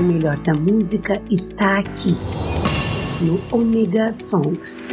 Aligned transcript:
O 0.00 0.02
melhor 0.02 0.38
da 0.38 0.54
música 0.54 1.20
está 1.30 1.78
aqui, 1.80 2.16
no 3.20 3.38
Omega 3.54 4.14
Songs. 4.14 4.88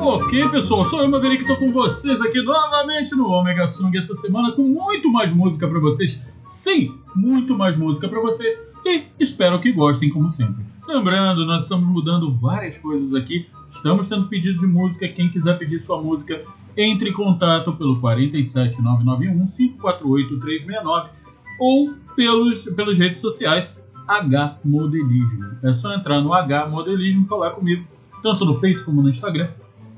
Ok, 0.00 0.48
pessoal, 0.48 0.84
sou 0.86 1.02
eu, 1.02 1.08
Maverick, 1.08 1.42
estou 1.42 1.56
com 1.56 1.70
vocês 1.70 2.20
aqui 2.20 2.42
novamente 2.42 3.14
no 3.14 3.28
Omega 3.28 3.68
Song 3.68 3.96
essa 3.96 4.16
semana 4.16 4.52
com 4.56 4.62
muito 4.62 5.12
mais 5.12 5.32
música 5.32 5.68
para 5.68 5.78
vocês. 5.78 6.20
Sim, 6.48 6.98
muito 7.14 7.56
mais 7.56 7.76
música 7.76 8.08
para 8.08 8.20
vocês 8.20 8.60
e 8.84 9.04
espero 9.20 9.60
que 9.60 9.70
gostem 9.70 10.10
como 10.10 10.28
sempre. 10.32 10.75
Lembrando, 10.86 11.44
nós 11.44 11.64
estamos 11.64 11.88
mudando 11.88 12.32
várias 12.36 12.78
coisas 12.78 13.12
aqui. 13.12 13.48
Estamos 13.68 14.08
tendo 14.08 14.28
pedido 14.28 14.58
de 14.58 14.66
música. 14.68 15.08
Quem 15.08 15.28
quiser 15.28 15.58
pedir 15.58 15.80
sua 15.80 16.00
música, 16.00 16.44
entre 16.76 17.10
em 17.10 17.12
contato 17.12 17.72
pelo 17.72 18.00
47991 18.00 19.46
548 19.46 20.38
369 20.38 21.10
ou 21.58 21.94
pelos, 22.14 22.64
pelas 22.66 22.96
redes 22.96 23.20
sociais 23.20 23.76
H 24.06 24.58
Modelismo. 24.64 25.56
É 25.64 25.72
só 25.72 25.92
entrar 25.92 26.20
no 26.20 26.32
H 26.32 26.68
Modelismo 26.68 27.24
e 27.24 27.28
falar 27.28 27.50
comigo, 27.50 27.84
tanto 28.22 28.44
no 28.44 28.54
Face 28.54 28.84
como 28.84 29.02
no 29.02 29.10
Instagram, 29.10 29.48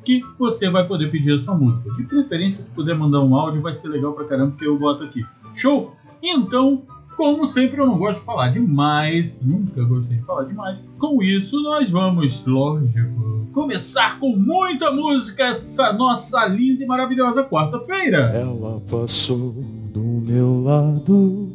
que 0.02 0.24
você 0.38 0.70
vai 0.70 0.86
poder 0.86 1.10
pedir 1.10 1.34
a 1.34 1.38
sua 1.38 1.54
música. 1.54 1.92
De 1.92 2.04
preferência, 2.04 2.62
se 2.62 2.70
puder 2.70 2.96
mandar 2.96 3.20
um 3.20 3.36
áudio, 3.36 3.60
vai 3.60 3.74
ser 3.74 3.88
legal 3.88 4.14
pra 4.14 4.24
caramba, 4.24 4.52
porque 4.52 4.66
eu 4.66 4.78
boto 4.78 5.04
aqui. 5.04 5.22
Show? 5.52 5.94
Então, 6.22 6.82
como 7.18 7.48
sempre, 7.48 7.80
eu 7.80 7.86
não 7.86 7.98
gosto 7.98 8.20
de 8.20 8.24
falar 8.24 8.48
demais, 8.48 9.42
nunca 9.44 9.82
gostei 9.82 10.18
de 10.18 10.22
falar 10.22 10.44
demais. 10.44 10.84
Com 10.98 11.20
isso, 11.20 11.60
nós 11.64 11.90
vamos, 11.90 12.46
lógico, 12.46 13.48
começar 13.52 14.20
com 14.20 14.36
muita 14.36 14.92
música 14.92 15.46
essa 15.46 15.92
nossa 15.92 16.46
linda 16.46 16.84
e 16.84 16.86
maravilhosa 16.86 17.42
quarta-feira. 17.42 18.18
Ela 18.18 18.80
passou 18.88 19.52
do 19.92 20.00
meu 20.00 20.62
lado. 20.62 21.48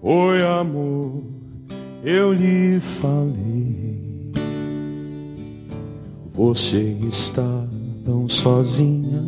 Oi, 0.00 0.42
amor, 0.42 1.22
eu 2.02 2.32
lhe 2.32 2.80
falei. 2.80 4.32
Você 6.30 6.96
está 7.06 7.66
tão 8.02 8.26
sozinha. 8.30 9.22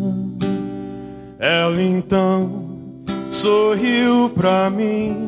Ela 1.38 1.82
então 1.82 2.64
sorriu 3.30 4.30
pra 4.30 4.70
mim. 4.70 5.25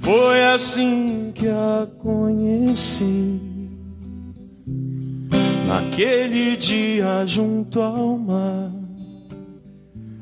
Foi 0.00 0.42
assim 0.46 1.30
que 1.34 1.46
a 1.46 1.86
conheci. 1.98 3.38
Naquele 5.66 6.56
dia 6.56 7.24
junto 7.26 7.82
ao 7.82 8.16
mar, 8.18 8.72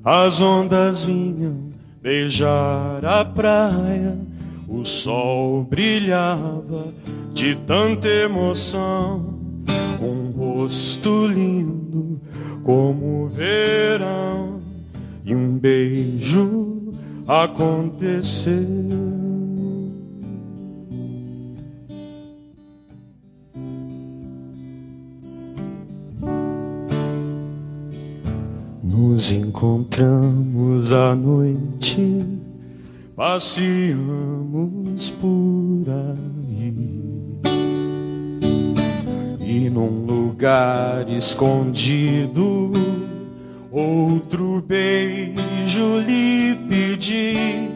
as 0.04 0.40
ondas 0.40 1.04
vinham 1.04 1.70
beijar 2.02 3.04
a 3.04 3.24
praia, 3.24 4.18
o 4.68 4.84
sol 4.84 5.62
brilhava 5.62 6.92
de 7.32 7.54
tanta 7.54 8.08
emoção, 8.08 9.38
um 10.02 10.32
rosto 10.32 11.26
lindo 11.28 12.20
como 12.64 13.24
o 13.24 13.28
verão 13.28 14.60
e 15.24 15.34
um 15.34 15.56
beijo 15.56 16.92
aconteceu. 17.28 19.07
Nos 29.18 29.32
encontramos 29.32 30.92
à 30.92 31.12
noite, 31.12 32.24
passeamos 33.16 35.10
por 35.10 35.84
aí. 35.90 36.72
E 39.40 39.68
num 39.70 40.06
lugar 40.06 41.10
escondido 41.10 42.70
Outro 43.72 44.62
beijo 44.62 45.98
lhe 46.06 46.54
pedi, 46.68 47.68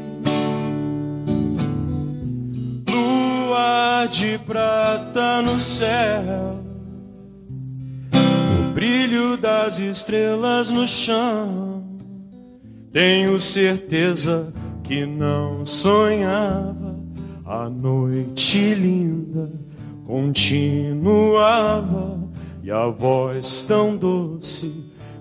lua 2.89 4.07
de 4.07 4.39
prata 4.39 5.43
no 5.43 5.59
céu, 5.59 6.62
brilho 8.83 9.37
das 9.37 9.79
estrelas 9.79 10.69
no 10.69 10.89
chão. 10.89 11.85
Tenho 12.91 13.41
certeza 13.41 14.53
que 14.83 15.07
não 15.07 15.65
sonhava, 15.65 16.99
a 17.47 17.71
noite 17.71 18.75
linda 18.75 19.53
continuava 20.05 20.99
e 22.61 22.73
a 22.73 22.89
voz 22.89 23.63
tão 23.63 23.97
doce 23.97 24.75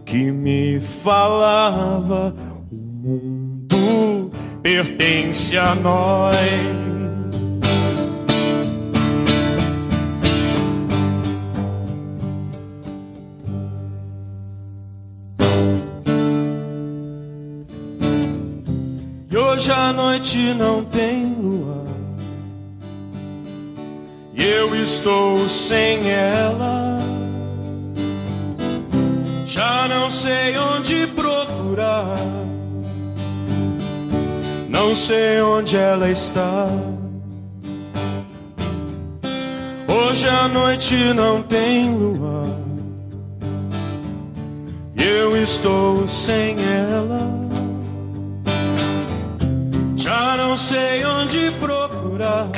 que 0.05 0.31
me 0.31 0.79
falava: 0.79 2.35
o 2.71 2.75
mundo 2.75 4.31
pertence 4.63 5.55
a 5.55 5.75
nós. 5.75 7.00
Hoje 19.61 19.71
a 19.73 19.93
noite 19.93 20.55
não 20.55 20.83
tem 20.83 21.35
lua, 21.39 21.85
e 24.33 24.43
eu 24.43 24.75
estou 24.75 25.47
sem 25.47 26.09
ela. 26.09 26.97
Já 29.45 29.87
não 29.87 30.09
sei 30.09 30.57
onde 30.57 31.05
procurar, 31.05 32.17
não 34.67 34.95
sei 34.95 35.43
onde 35.43 35.77
ela 35.77 36.09
está. 36.09 36.67
Hoje 39.87 40.27
a 40.27 40.47
noite 40.47 40.95
não 41.13 41.43
tem 41.43 41.93
lua, 41.93 42.47
eu 44.95 45.37
estou 45.37 46.07
sem 46.07 46.55
ela. 46.59 46.80
Não 50.51 50.57
sei 50.57 51.05
onde 51.05 51.49
procurar, 51.61 52.49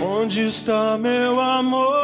onde 0.00 0.46
está 0.46 0.96
meu 0.96 1.40
amor? 1.40 2.03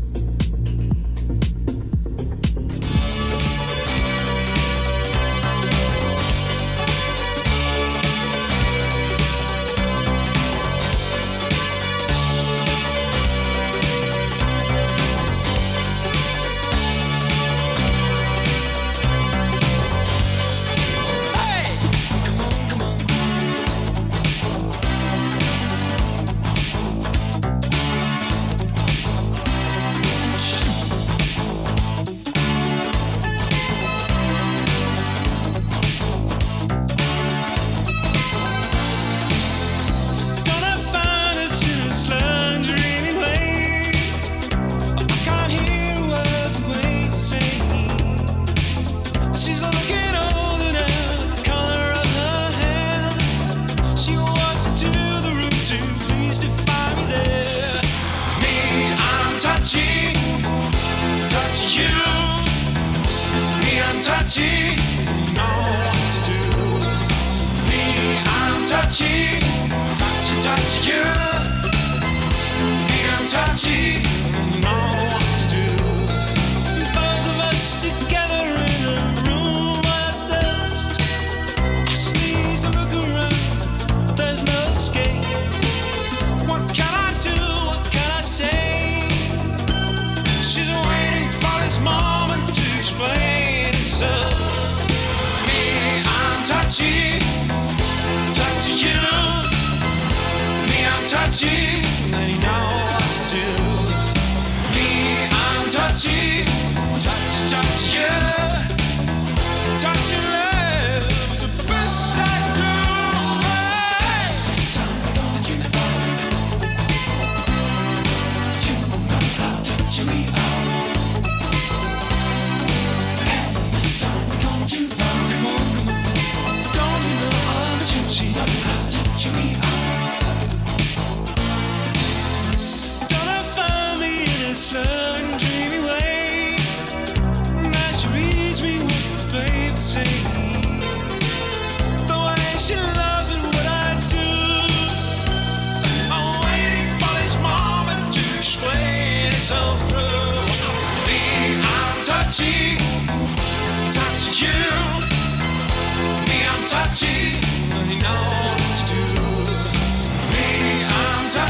touchy. 64.31 64.75
Know 65.35 65.43
what 65.43 66.13
to 66.13 66.31
do. 66.31 66.39
Me, 67.67 67.83
I'm 68.25 68.65
touchy. 68.65 69.39
Touchy, 69.99 70.35
touchy, 70.41 70.91
you. 70.91 71.03
Me, 72.87 72.97
I'm 73.11 73.27
touchy. 73.27 74.20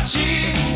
Watching 0.02 0.71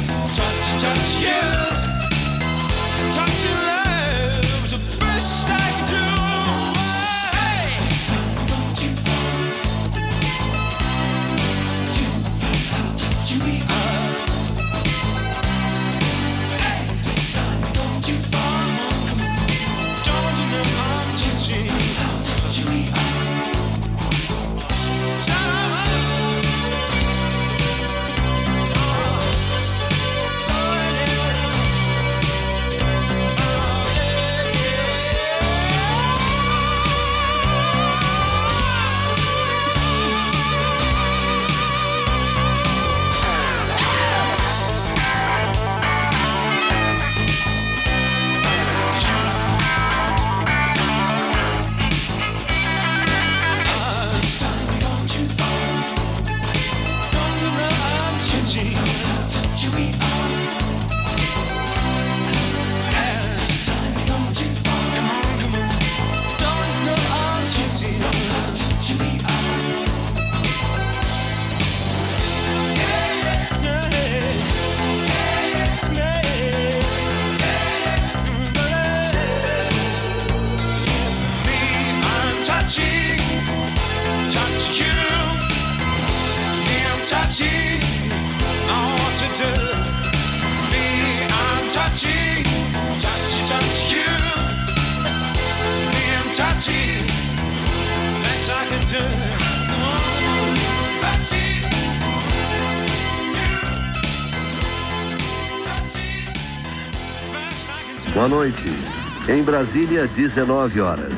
Brasília, 109.45 110.07
19 110.07 110.81
horas. 110.81 111.13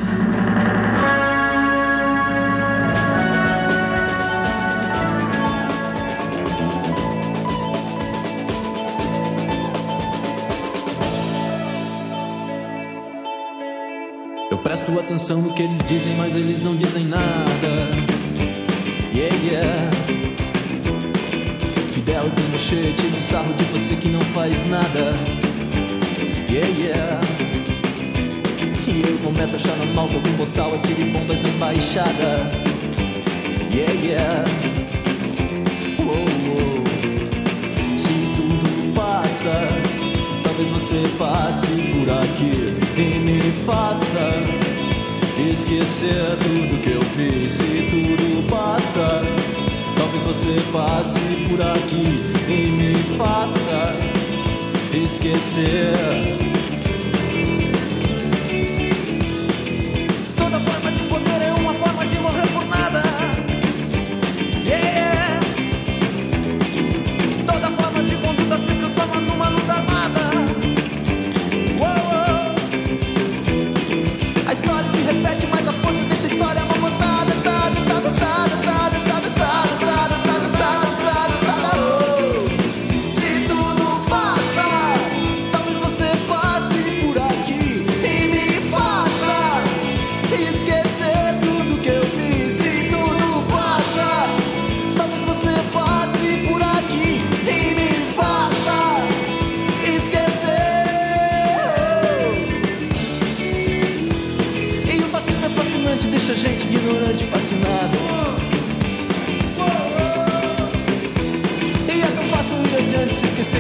Eu 14.51 14.57
presto 14.57 14.99
atenção 14.99 15.41
no 15.41 15.53
que 15.53 15.63
eles 15.63 15.79
dizem, 15.87 16.13
mas 16.17 16.35
eles 16.35 16.61
não 16.61 16.75
dizem 16.75 17.05
nada. 17.05 17.23
Yeah, 19.13 19.35
yeah. 19.41 19.89
Fidel 21.93 22.29
tem 22.35 22.45
mochete, 22.47 23.05
um 23.17 23.21
sarro 23.21 23.53
de 23.53 23.63
você 23.71 23.95
que 23.95 24.09
não 24.09 24.19
faz 24.19 24.67
nada. 24.67 25.15
Yeah, 26.49 26.67
yeah 26.77 27.46
começa 29.27 29.57
achando 29.57 29.93
mal 29.93 30.07
que 30.07 30.15
algum 30.15 30.31
boçal 30.37 30.73
é 30.73 30.77
tiribondas 30.87 31.41
na 31.41 31.49
embaixada. 31.49 32.49
Yeah, 33.73 33.93
yeah. 34.01 34.43
Uou, 35.99 36.15
uou. 36.15 36.83
Se 37.97 38.13
tudo 38.37 38.93
passa, 38.95 39.67
talvez 40.43 40.69
você 40.69 41.03
passe 41.19 41.67
por 41.67 42.09
aqui 42.23 42.73
e 42.95 43.19
me 43.19 43.41
faça 43.65 44.31
esquecer 45.51 46.37
tudo 46.39 46.81
que 46.81 46.91
eu 46.91 47.01
fiz. 47.01 47.51
Se 47.51 47.89
tudo 47.91 48.49
passa, 48.49 49.25
talvez 49.97 50.23
você 50.23 50.55
passe 50.71 51.19
por 51.49 51.61
aqui 51.61 52.23
e 52.47 52.71
me 52.71 52.93
faça 53.17 53.93
esquecer. 54.93 56.46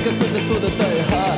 Que 0.01 0.09
a 0.09 0.13
coisa 0.13 0.39
toda 0.47 0.69
tá 0.71 0.83
errada. 0.95 1.36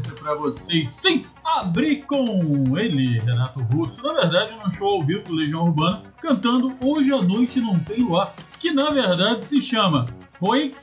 Sequência 0.00 0.12
pra 0.12 0.34
vocês. 0.34 0.90
Sim, 0.90 1.24
abri 1.44 2.02
com 2.02 2.76
ele, 2.78 3.18
Renato 3.20 3.60
Russo. 3.60 4.02
Na 4.02 4.14
verdade, 4.14 4.54
no 4.62 4.70
show 4.70 4.88
ao 4.88 5.02
vivo 5.02 5.24
do 5.24 5.34
Legião 5.34 5.64
Urbana, 5.64 6.02
cantando 6.20 6.74
Hoje 6.80 7.12
à 7.12 7.20
Noite 7.22 7.60
Não 7.60 7.78
Tem 7.78 8.02
Luar, 8.02 8.34
que 8.58 8.72
na 8.72 8.90
verdade 8.90 9.44
se 9.44 9.60
chama 9.60 10.06
Foi 10.38 10.74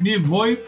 Me 0.00 0.18
Voy 0.18 0.58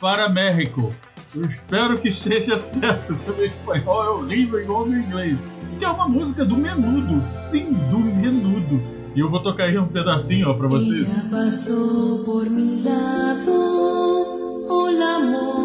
para 0.00 0.28
México. 0.28 0.90
Eu 1.34 1.44
espero 1.44 1.98
que 1.98 2.08
esteja 2.08 2.56
certo, 2.56 3.14
que 3.16 3.30
o 3.30 3.36
meu 3.36 3.46
espanhol 3.46 4.04
é 4.04 4.08
horrível 4.08 4.60
igual 4.60 4.86
meu 4.86 5.00
inglês. 5.00 5.44
Que 5.78 5.84
é 5.84 5.88
uma 5.88 6.08
música 6.08 6.44
do 6.44 6.56
Menudo, 6.56 7.24
sim, 7.24 7.72
do 7.90 7.98
Menudo. 7.98 8.80
E 9.14 9.20
eu 9.20 9.30
vou 9.30 9.42
tocar 9.42 9.64
aí 9.64 9.78
um 9.78 9.86
pedacinho 9.86 10.48
ó, 10.48 10.54
pra 10.54 10.68
vocês. 10.68 11.06
Ella 11.06 11.24
pasó 11.30 12.24
por 12.24 12.48
mi 12.48 12.82
lado, 12.82 14.66
hola 14.68 15.16
amor, 15.16 15.57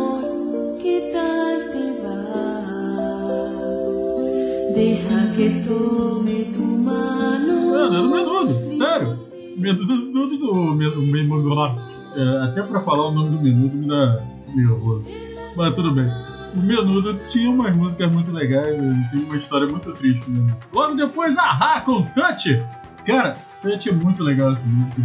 mano. 6.78 7.72
Mano, 7.72 7.96
é 7.96 8.02
do 8.02 8.10
Menudo, 8.10 8.78
sério. 8.78 9.20
Menudo 9.58 10.12
do, 10.12 10.28
do, 10.28 10.74
é, 12.16 12.44
até 12.46 12.62
pra 12.62 12.80
falar 12.82 13.08
o 13.08 13.12
nome 13.12 13.38
do 13.38 13.44
Menudo 13.44 13.76
me 13.76 13.88
dá 13.88 14.24
nervoso. 14.54 15.06
Mas 15.56 15.74
tudo 15.74 15.92
bem. 15.92 16.08
O 16.56 16.60
Menudo 16.60 17.20
tinha 17.28 17.50
umas 17.50 17.76
músicas 17.76 18.12
muito 18.12 18.32
legais, 18.32 18.78
tem 19.12 19.24
uma 19.24 19.36
história 19.36 19.68
muito 19.68 19.92
triste. 19.94 20.30
Né? 20.30 20.56
Logo 20.72 20.94
depois, 20.94 21.38
Ahá 21.38 21.82
com 21.82 22.04
Touch. 22.04 22.64
Cara, 23.06 23.36
Touch 23.62 23.90
é 23.90 23.92
muito 23.92 24.24
legal 24.24 24.52
essa 24.52 24.66
música. 24.66 25.02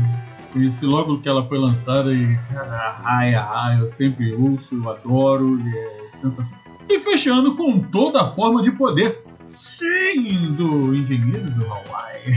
Conheci 0.52 0.84
logo 0.86 1.20
que 1.20 1.28
ela 1.28 1.46
foi 1.46 1.58
lançada 1.58 2.12
e, 2.12 2.36
cara, 2.52 2.74
Ahá 2.74 3.24
é 3.24 3.34
Ahá, 3.34 3.78
eu 3.80 3.88
sempre 3.88 4.34
ouço, 4.34 4.74
eu 4.74 4.90
adoro, 4.90 5.58
é 5.60 6.10
sensacional. 6.10 6.64
E 6.88 7.00
fechando 7.00 7.54
com 7.54 7.78
toda 7.80 8.22
a 8.22 8.26
forma 8.26 8.62
de 8.62 8.70
poder. 8.70 9.22
Sim, 9.48 10.52
do 10.52 10.94
Engenheiro 10.94 11.50
do 11.52 11.64
Hawaii. 11.64 12.34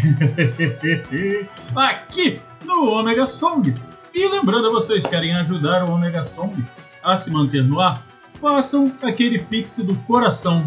Aqui 1.75 2.39
no 2.65 2.89
Omega 2.89 3.25
Song. 3.25 3.73
E 4.13 4.27
lembrando 4.27 4.67
a 4.67 4.71
vocês, 4.71 5.05
querem 5.05 5.35
ajudar 5.35 5.89
o 5.89 5.93
Omega 5.93 6.23
Song 6.23 6.65
a 7.03 7.17
se 7.17 7.29
manter 7.29 7.63
no 7.63 7.81
ar? 7.81 8.01
Façam 8.39 8.91
aquele 9.03 9.39
pix 9.39 9.77
do 9.77 9.95
coração. 10.07 10.65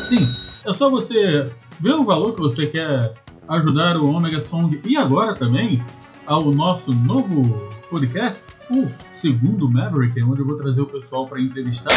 Sim, 0.00 0.26
é 0.64 0.72
só 0.72 0.90
você 0.90 1.44
ver 1.80 1.94
o 1.94 2.04
valor 2.04 2.34
que 2.34 2.40
você 2.40 2.66
quer 2.66 3.14
ajudar 3.48 3.96
o 3.96 4.10
Omega 4.10 4.40
Song 4.40 4.80
e 4.84 4.96
agora 4.96 5.34
também 5.34 5.84
ao 6.26 6.50
nosso 6.52 6.92
novo 6.92 7.70
podcast, 7.88 8.44
o 8.68 8.88
segundo 9.08 9.70
Maverick, 9.70 10.20
onde 10.22 10.40
eu 10.40 10.46
vou 10.46 10.56
trazer 10.56 10.80
o 10.80 10.86
pessoal 10.86 11.28
para 11.28 11.40
entrevistar. 11.40 11.92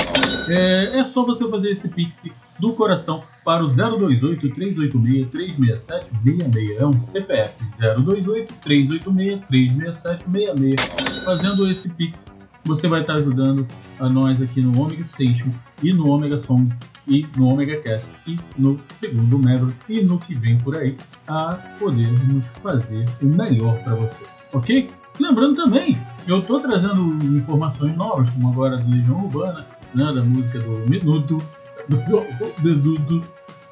É, 0.48 1.00
é 1.00 1.04
só 1.04 1.26
você 1.26 1.50
fazer 1.50 1.72
esse 1.72 1.90
pix 1.90 2.24
do 2.60 2.74
coração 2.74 3.24
para 3.44 3.64
o 3.64 3.70
028 3.70 4.50
386 4.54 5.30
367 5.30 6.10
66. 6.24 6.82
É 6.82 6.86
um 6.86 6.98
CPF 6.98 7.56
028 7.80 8.54
386 8.56 9.46
367 9.48 10.24
66. 10.24 11.24
Fazendo 11.24 11.70
esse 11.70 11.90
pix, 11.90 12.28
você 12.66 12.88
vai 12.88 13.02
estar 13.02 13.16
ajudando 13.16 13.68
a 14.00 14.10
nós 14.10 14.42
aqui 14.42 14.62
no 14.62 14.82
Omega 14.82 15.04
Station 15.04 15.50
e 15.82 15.94
no 15.94 16.10
Omega 16.10 16.38
Song 16.38 16.70
e 17.08 17.26
no 17.36 17.48
Omega 17.48 17.78
Cast 17.82 18.12
e 18.28 18.38
no 18.58 18.80
segundo 18.94 19.40
Maverick 19.40 19.76
e 19.90 20.04
no 20.04 20.20
que 20.20 20.36
vem 20.36 20.58
por 20.60 20.78
aí 20.78 20.96
a 21.28 21.54
podermos 21.80 22.50
fazer 22.62 23.06
o 23.22 23.26
melhor 23.26 23.78
para 23.84 23.96
você, 23.96 24.24
ok? 24.54 24.90
Lembrando 25.20 25.56
também, 25.56 26.00
eu 26.28 26.40
estou 26.40 26.60
trazendo 26.60 27.02
informações 27.36 27.96
novas, 27.98 28.30
como 28.30 28.50
agora 28.50 28.78
do 28.78 28.90
Legião 28.90 29.26
Urbana, 29.26 29.66
né, 29.94 30.14
da 30.14 30.24
música 30.24 30.60
do 30.60 30.90
Minuto, 30.90 31.42
do, 31.90 32.76
do, 32.76 32.96
do, 33.00 33.24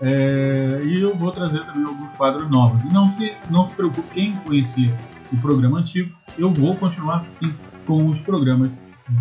é, 0.01 0.81
e 0.83 1.01
eu 1.01 1.15
vou 1.15 1.31
trazer 1.31 1.63
também 1.65 1.85
alguns 1.85 2.11
quadros 2.13 2.49
novos. 2.49 2.83
E 2.83 2.93
não 2.93 3.07
se, 3.09 3.33
não 3.49 3.63
se 3.63 3.73
preocupe, 3.73 4.09
quem 4.13 4.35
conhecia 4.37 4.93
o 5.31 5.37
programa 5.37 5.79
antigo, 5.79 6.15
eu 6.37 6.53
vou 6.53 6.75
continuar 6.75 7.21
sim 7.23 7.53
com 7.85 8.07
os 8.07 8.19
programas 8.19 8.71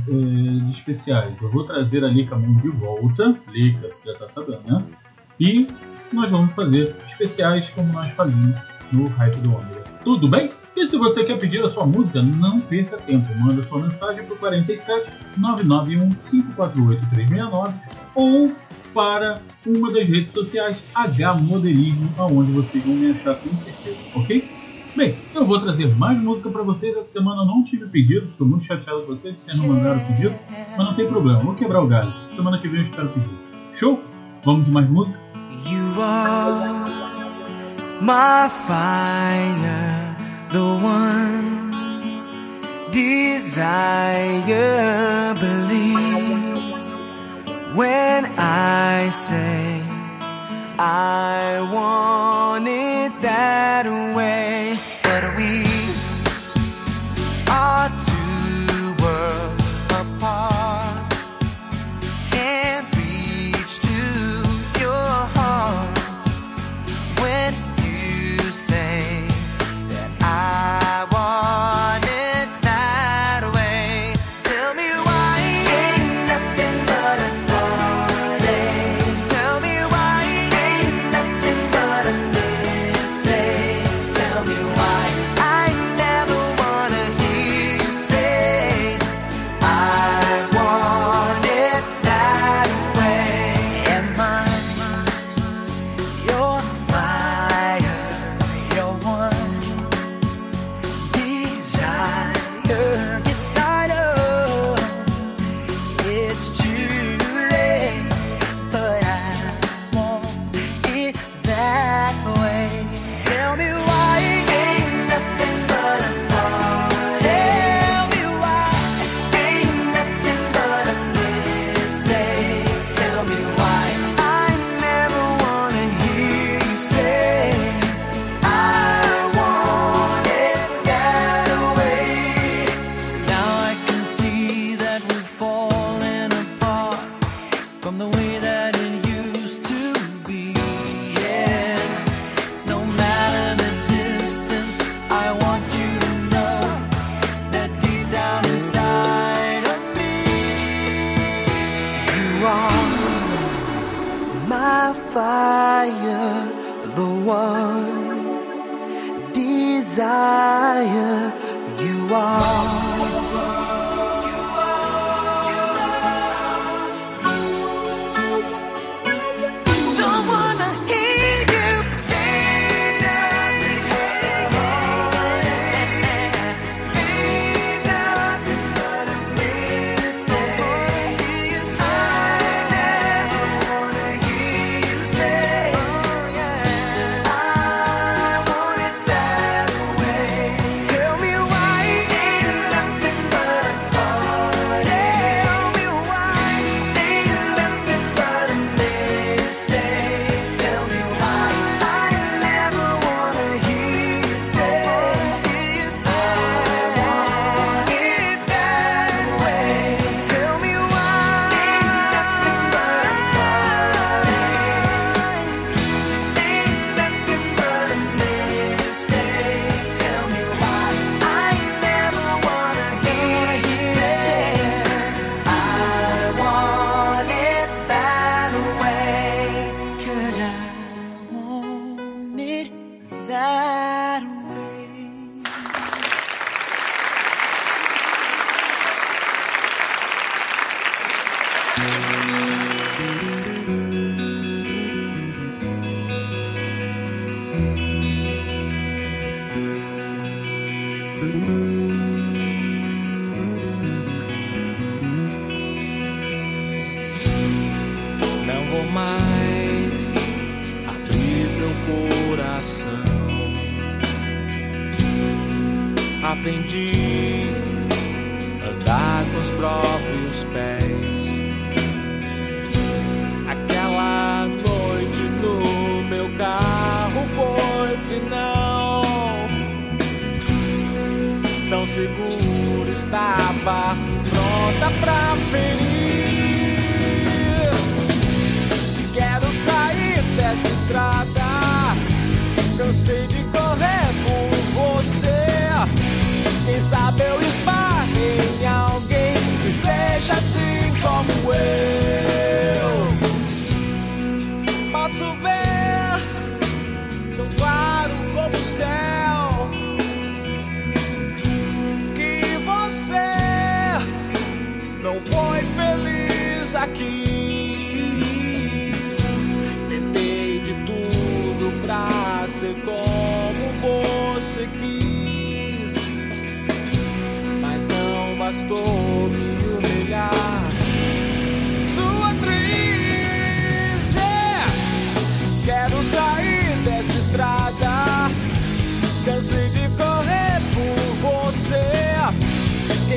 é, 0.09 0.11
de 0.11 0.71
especiais. 0.71 1.41
Eu 1.41 1.51
vou 1.51 1.65
trazer 1.65 2.05
a 2.05 2.09
Lica 2.09 2.37
Moon 2.37 2.59
de 2.59 2.69
volta, 2.69 3.39
Lica, 3.49 3.91
já 4.05 4.13
está 4.13 4.29
sabendo, 4.29 4.63
né? 4.67 4.85
E 5.39 5.67
nós 6.13 6.31
vamos 6.31 6.53
fazer 6.55 6.95
especiais 7.07 7.69
como 7.71 7.93
nós 7.93 8.09
fazíamos 8.13 8.59
no 8.93 9.09
Hype 9.09 9.37
do 9.37 9.55
Ômega. 9.55 9.85
Tudo 10.05 10.29
bem? 10.29 10.51
E 10.77 10.87
se 10.87 10.97
você 10.97 11.25
quer 11.25 11.39
pedir 11.39 11.65
a 11.65 11.69
sua 11.69 11.87
música, 11.87 12.23
não 12.23 12.61
perca 12.61 12.97
tempo. 12.99 13.27
Manda 13.39 13.63
sua 13.63 13.81
mensagem 13.81 14.25
para 14.25 14.35
o 14.35 14.39
47 14.39 15.11
991 15.37 16.11
548 16.11 17.07
369 17.11 17.75
ou 18.15 18.53
para 18.97 19.43
uma 19.67 19.93
das 19.93 20.09
redes 20.09 20.33
sociais 20.33 20.83
H 20.95 21.35
Modelismo, 21.35 22.09
aonde 22.17 22.51
vocês 22.53 22.83
vão 22.83 22.95
me 22.95 23.11
achar 23.11 23.35
com 23.35 23.55
certeza, 23.59 23.99
ok? 24.15 24.51
Bem, 24.97 25.19
eu 25.35 25.45
vou 25.45 25.59
trazer 25.59 25.95
mais 25.95 26.17
música 26.19 26.49
para 26.49 26.63
vocês. 26.63 26.97
Essa 26.97 27.07
semana 27.07 27.43
eu 27.43 27.47
não 27.47 27.63
tive 27.63 27.85
pedido, 27.85 28.25
estou 28.25 28.47
muito 28.47 28.65
chateado 28.65 29.03
com 29.03 29.09
vocês, 29.09 29.39
vocês 29.39 29.55
não 29.59 29.69
mandaram 29.69 30.01
pedido, 30.01 30.35
mas 30.79 30.87
não 30.87 30.95
tem 30.95 31.07
problema, 31.07 31.41
vou 31.41 31.55
quebrar 31.55 31.83
o 31.83 31.87
galho. 31.87 32.11
Semana 32.31 32.59
que 32.59 32.67
vem 32.69 32.79
eu 32.79 32.83
espero 32.83 33.11
pedir. 33.11 33.29
Show? 33.71 34.03
Vamos 34.43 34.67
de 34.67 34.73
mais 34.73 34.91
música? 34.91 35.21
You 35.69 36.03
are 36.03 36.91
my 38.01 38.49
fire, 38.49 40.17
the 40.51 40.59
one 40.59 41.61
desire. 42.91 44.47
When 47.77 48.25
I 48.39 49.11
say 49.11 49.83
I 50.79 51.61
want 51.71 52.67
it 52.69 52.76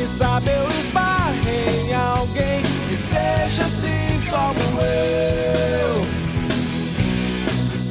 sabe 0.10 0.50
eu 0.50 0.70
esbarrei 0.70 1.90
em 1.90 1.94
alguém 1.94 2.62
que 2.90 2.98
seja 2.98 3.62
assim 3.62 4.20
como 4.30 4.82
eu. 4.82 6.02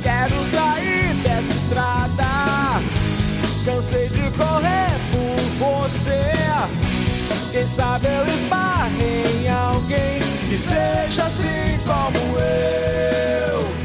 Quero 0.02 0.44
sair 0.44 1.14
dessa 1.22 1.52
estrada, 1.52 2.82
cansei 3.64 4.08
de 4.08 4.30
correr 4.36 4.92
por 5.12 5.40
você. 5.58 6.38
Quem 7.52 7.66
sabe 7.66 8.06
eu 8.06 8.26
esbarrei 8.26 9.24
em 9.44 9.48
alguém 9.48 10.20
que 10.48 10.58
seja 10.58 11.22
assim 11.22 11.78
como 11.84 12.38
eu. 12.38 13.77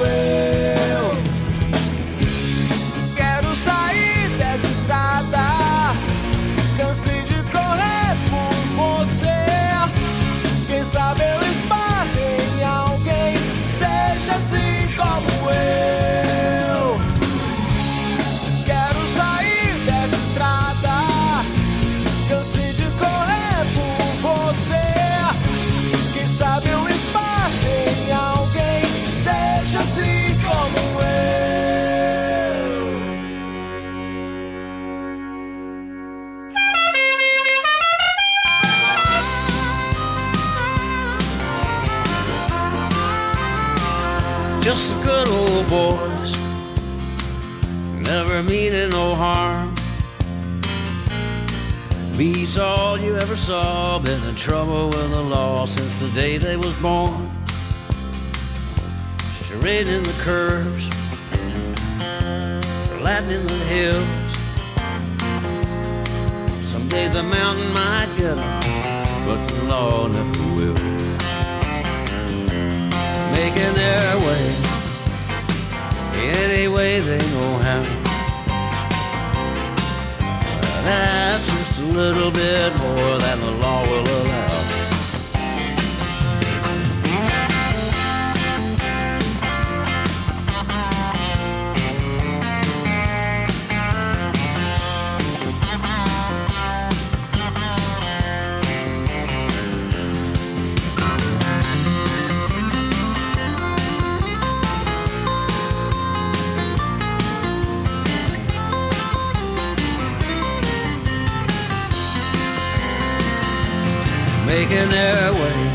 away. 0.00 0.59
All 52.58 52.98
you 52.98 53.16
ever 53.16 53.36
saw, 53.36 54.00
been 54.00 54.22
in 54.24 54.34
trouble 54.34 54.86
with 54.88 55.10
the 55.12 55.20
law 55.20 55.66
since 55.66 55.94
the 55.96 56.08
day 56.08 56.36
they 56.36 56.56
was 56.56 56.76
born. 56.78 57.30
Straightening 59.40 60.02
the 60.02 60.12
curves, 60.20 60.88
flattening 62.98 63.46
the 63.46 63.62
hills. 63.70 64.32
Someday 66.68 67.08
the 67.08 67.22
mountain 67.22 67.72
might 67.72 68.08
get 68.18 68.36
'em, 68.36 68.60
but 69.26 69.46
the 69.48 69.62
law 69.64 70.08
never 70.08 70.42
will. 70.56 70.74
Making 73.32 73.74
their 73.74 74.18
way, 74.26 74.44
any 76.14 76.68
way 76.68 77.00
they 77.00 77.22
know 77.32 77.58
how. 77.58 77.82
That's 80.84 81.59
little 81.90 82.30
bit 82.30 82.76
more 82.78 83.18
than 83.18 83.40
the 83.40 83.50
law 83.62 83.82
will 83.82 84.06
allow. 84.06 84.49
Making 114.70 114.90
their 114.90 115.32
way 115.32 115.70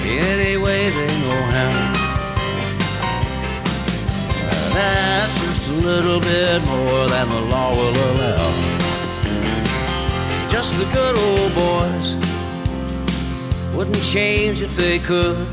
any 0.00 0.56
way 0.56 0.88
they 0.90 1.06
know 1.20 1.42
how. 1.52 1.92
That's 4.72 5.40
just 5.40 5.68
a 5.68 5.72
little 5.72 6.20
bit 6.20 6.64
more 6.66 7.06
than 7.08 7.28
the 7.28 7.40
law 7.40 7.74
will 7.76 7.96
allow. 8.08 8.52
Just 10.48 10.78
the 10.78 10.86
good 10.92 11.18
old 11.18 11.54
boys 11.54 12.16
wouldn't 13.74 14.02
change 14.02 14.60
if 14.62 14.76
they 14.76 14.98
could. 14.98 15.46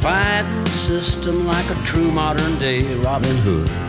Fighting 0.00 0.64
the 0.64 0.70
system 0.70 1.46
like 1.46 1.68
a 1.70 1.74
true 1.84 2.10
modern 2.10 2.58
day 2.58 2.94
Robin 2.96 3.36
Hood. 3.38 3.81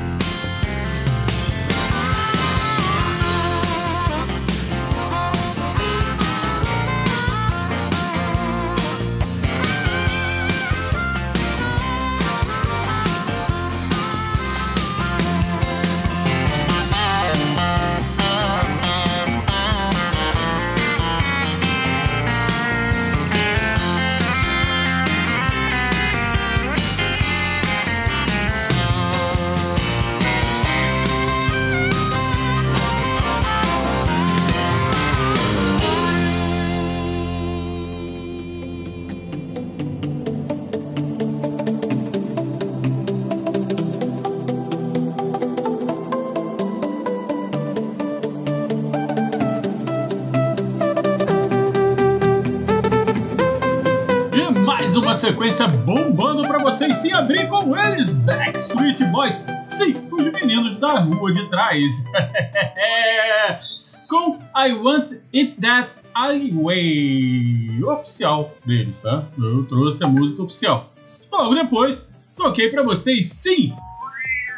Meninos 61.24 61.24
da 61.24 61.24
rua 61.24 61.32
de 61.32 61.50
trás. 61.50 62.06
com 64.08 64.38
I 64.56 64.74
Want 64.74 65.12
It 65.34 65.56
That 65.62 66.02
Way, 66.14 67.84
oficial 67.84 68.56
deles, 68.66 69.00
tá? 69.00 69.24
Eu 69.38 69.66
trouxe 69.66 70.04
a 70.04 70.08
música 70.08 70.44
oficial. 70.44 70.94
Logo 71.32 71.56
depois, 71.56 72.08
toquei 72.36 72.70
pra 72.70 72.84
vocês, 72.84 73.28
sim, 73.28 73.74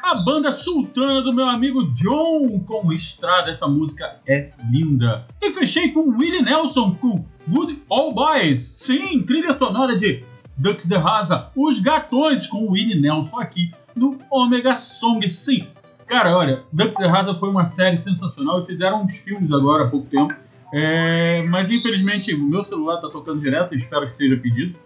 a 0.04 0.16
banda 0.24 0.52
sultana 0.52 1.22
do 1.22 1.34
meu 1.34 1.46
amigo 1.46 1.84
John 1.94 2.60
com 2.66 2.92
Estrada. 2.92 3.50
Essa 3.50 3.68
música 3.68 4.18
é 4.28 4.52
linda. 4.70 5.26
E 5.42 5.52
fechei 5.54 5.92
com 5.92 6.10
Willie 6.10 6.42
Nelson 6.42 6.96
com 6.96 7.26
Good 7.48 7.82
All 7.90 8.14
Boys. 8.14 8.60
Sim, 8.62 9.24
trilha 9.24 9.54
sonora 9.54 9.96
de 9.96 10.24
Ducks 10.58 10.88
the 10.88 10.98
Rasa, 10.98 11.50
Os 11.56 11.80
Gatões 11.80 12.46
com 12.46 12.72
Willie 12.72 13.00
Nelson 13.00 13.40
aqui 13.40 13.72
no 13.96 14.20
Omega 14.30 14.76
Song. 14.76 15.28
Sim, 15.28 15.66
cara, 16.08 16.36
olha, 16.36 16.64
the 16.76 17.08
Rasa 17.08 17.36
foi 17.36 17.50
uma 17.50 17.66
série 17.66 17.98
sensacional 17.98 18.62
e 18.62 18.66
fizeram 18.66 19.04
uns 19.04 19.20
filmes 19.20 19.52
agora 19.52 19.86
há 19.86 19.88
pouco 19.90 20.08
tempo. 20.08 20.34
É, 20.74 21.48
mas 21.50 21.70
infelizmente 21.70 22.34
o 22.34 22.44
meu 22.44 22.64
celular 22.64 23.00
tá 23.00 23.10
tocando 23.10 23.40
direto, 23.40 23.76
espero 23.76 24.06
que 24.06 24.12
seja 24.12 24.36
pedido. 24.36 24.78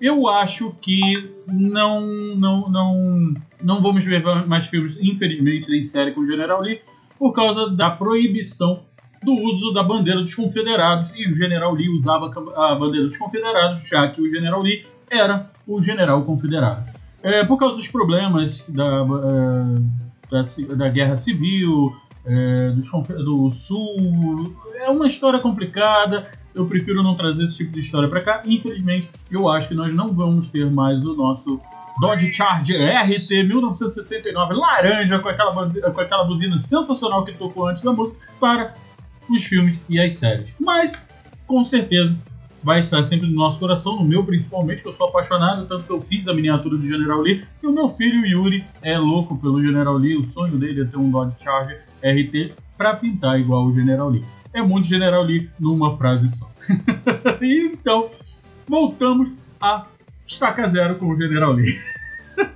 Eu 0.00 0.28
acho 0.28 0.74
que 0.80 1.30
não, 1.46 2.00
não, 2.36 2.68
não, 2.70 3.34
não 3.62 3.82
vamos 3.82 4.04
ver 4.04 4.22
mais 4.46 4.66
filmes, 4.66 4.96
infelizmente, 5.00 5.68
nem 5.70 5.82
série 5.82 6.12
com 6.12 6.20
o 6.20 6.26
General 6.26 6.60
Lee, 6.60 6.80
por 7.18 7.32
causa 7.32 7.68
da 7.68 7.90
proibição 7.90 8.84
do 9.22 9.32
uso 9.32 9.72
da 9.72 9.82
bandeira 9.82 10.20
dos 10.20 10.34
confederados. 10.34 11.10
E 11.16 11.28
o 11.28 11.34
General 11.34 11.72
Lee 11.74 11.88
usava 11.88 12.30
a 12.56 12.74
bandeira 12.76 13.06
dos 13.06 13.16
confederados, 13.16 13.88
já 13.88 14.06
que 14.08 14.20
o 14.20 14.28
General 14.28 14.62
Lee 14.62 14.86
era 15.10 15.50
o 15.66 15.82
general 15.82 16.22
confederado. 16.22 16.84
É, 17.22 17.44
por 17.44 17.58
causa 17.58 17.76
dos 17.76 17.88
problemas 17.88 18.64
da, 18.68 18.84
é, 18.84 20.07
da, 20.30 20.42
da 20.74 20.88
guerra 20.88 21.16
civil, 21.16 21.96
é, 22.24 22.74
confe- 22.90 23.14
do 23.14 23.50
sul, 23.50 24.54
é 24.76 24.88
uma 24.88 25.06
história 25.06 25.38
complicada. 25.38 26.26
Eu 26.54 26.66
prefiro 26.66 27.02
não 27.02 27.14
trazer 27.14 27.44
esse 27.44 27.56
tipo 27.58 27.72
de 27.72 27.78
história 27.80 28.08
para 28.08 28.20
cá. 28.20 28.42
Infelizmente, 28.44 29.08
eu 29.30 29.48
acho 29.48 29.68
que 29.68 29.74
nós 29.74 29.94
não 29.94 30.12
vamos 30.12 30.48
ter 30.48 30.68
mais 30.70 31.02
o 31.04 31.14
nosso 31.14 31.58
Dodge 32.00 32.32
Charger 32.34 32.80
RT 33.04 33.44
1969 33.44 34.54
laranja 34.54 35.18
com 35.20 35.28
aquela, 35.28 35.52
com 35.92 36.00
aquela 36.00 36.24
buzina 36.24 36.58
sensacional 36.58 37.24
que 37.24 37.32
tocou 37.32 37.66
antes 37.68 37.82
da 37.82 37.92
música 37.92 38.18
para 38.40 38.74
os 39.30 39.44
filmes 39.44 39.80
e 39.88 40.00
as 40.00 40.14
séries. 40.16 40.54
Mas, 40.58 41.08
com 41.46 41.62
certeza, 41.62 42.16
vai 42.68 42.80
estar 42.80 43.02
sempre 43.02 43.26
no 43.26 43.34
nosso 43.34 43.58
coração, 43.58 43.96
no 43.96 44.04
meu 44.04 44.22
principalmente, 44.22 44.82
que 44.82 44.88
eu 44.88 44.92
sou 44.92 45.08
apaixonado, 45.08 45.66
tanto 45.66 45.84
que 45.84 45.90
eu 45.90 46.02
fiz 46.02 46.28
a 46.28 46.34
miniatura 46.34 46.76
do 46.76 46.84
General 46.84 47.18
Lee. 47.18 47.42
E 47.62 47.66
o 47.66 47.72
meu 47.72 47.88
filho 47.88 48.26
Yuri 48.26 48.62
é 48.82 48.98
louco 48.98 49.38
pelo 49.38 49.62
General 49.62 49.96
Lee. 49.96 50.18
O 50.18 50.22
sonho 50.22 50.58
dele 50.58 50.82
é 50.82 50.84
ter 50.84 50.98
um 50.98 51.10
Dodge 51.10 51.34
Charger 51.42 51.82
RT 52.04 52.52
para 52.76 52.92
pintar 52.92 53.40
igual 53.40 53.64
o 53.64 53.72
General 53.72 54.10
Lee. 54.10 54.22
É 54.52 54.60
muito 54.60 54.86
General 54.86 55.22
Lee 55.22 55.48
numa 55.58 55.96
frase 55.96 56.28
só. 56.28 56.46
então, 57.40 58.10
voltamos 58.68 59.32
a 59.58 59.86
estaca 60.26 60.68
zero 60.68 60.96
com 60.96 61.08
o 61.08 61.16
General 61.16 61.52
Lee. 61.52 61.74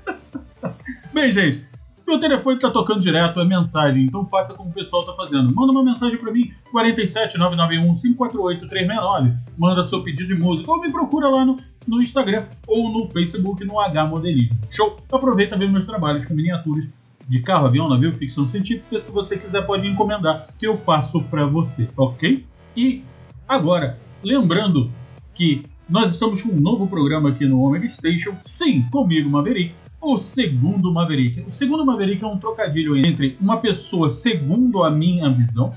Bem, 1.10 1.32
gente, 1.32 1.64
meu 2.06 2.18
telefone 2.18 2.58
tá 2.58 2.70
tocando 2.70 3.00
direto, 3.00 3.40
é 3.40 3.44
mensagem, 3.44 4.04
então 4.04 4.26
faça 4.26 4.54
como 4.54 4.70
o 4.70 4.72
pessoal 4.72 5.04
tá 5.04 5.12
fazendo. 5.14 5.54
Manda 5.54 5.72
uma 5.72 5.84
mensagem 5.84 6.18
para 6.18 6.32
mim, 6.32 6.52
47 6.70 7.38
991 7.38 7.94
548 7.94 8.68
369. 8.68 9.32
Manda 9.56 9.84
seu 9.84 10.02
pedido 10.02 10.34
de 10.34 10.34
música 10.34 10.70
ou 10.70 10.80
me 10.80 10.90
procura 10.90 11.28
lá 11.28 11.44
no, 11.44 11.58
no 11.86 12.02
Instagram 12.02 12.46
ou 12.66 12.90
no 12.90 13.06
Facebook 13.08 13.64
no 13.64 13.80
H 13.80 14.06
Modelismo. 14.06 14.58
Show! 14.70 14.96
Aproveita 15.10 15.56
ver 15.56 15.70
meus 15.70 15.86
trabalhos 15.86 16.24
com 16.26 16.34
miniaturas 16.34 16.90
de 17.28 17.40
carro, 17.40 17.66
avião, 17.66 17.88
navio, 17.88 18.14
ficção 18.14 18.46
científica. 18.46 18.98
Se 18.98 19.10
você 19.10 19.38
quiser, 19.38 19.62
pode 19.62 19.86
encomendar 19.86 20.48
que 20.58 20.66
eu 20.66 20.76
faço 20.76 21.22
para 21.24 21.46
você, 21.46 21.88
ok? 21.96 22.44
E 22.76 23.04
agora, 23.48 23.98
lembrando 24.22 24.90
que 25.34 25.64
nós 25.88 26.12
estamos 26.12 26.42
com 26.42 26.50
um 26.50 26.60
novo 26.60 26.86
programa 26.86 27.30
aqui 27.30 27.46
no 27.46 27.62
Omega 27.62 27.86
Station, 27.88 28.34
sim, 28.40 28.82
comigo, 28.90 29.28
Maverick, 29.28 29.74
o 30.02 30.18
segundo 30.18 30.92
Maverick. 30.92 31.44
O 31.48 31.52
segundo 31.52 31.86
Maverick 31.86 32.22
é 32.24 32.26
um 32.26 32.36
trocadilho 32.36 32.96
entre 32.96 33.38
uma 33.40 33.58
pessoa 33.58 34.08
segundo 34.08 34.82
a 34.82 34.90
minha 34.90 35.30
visão, 35.30 35.72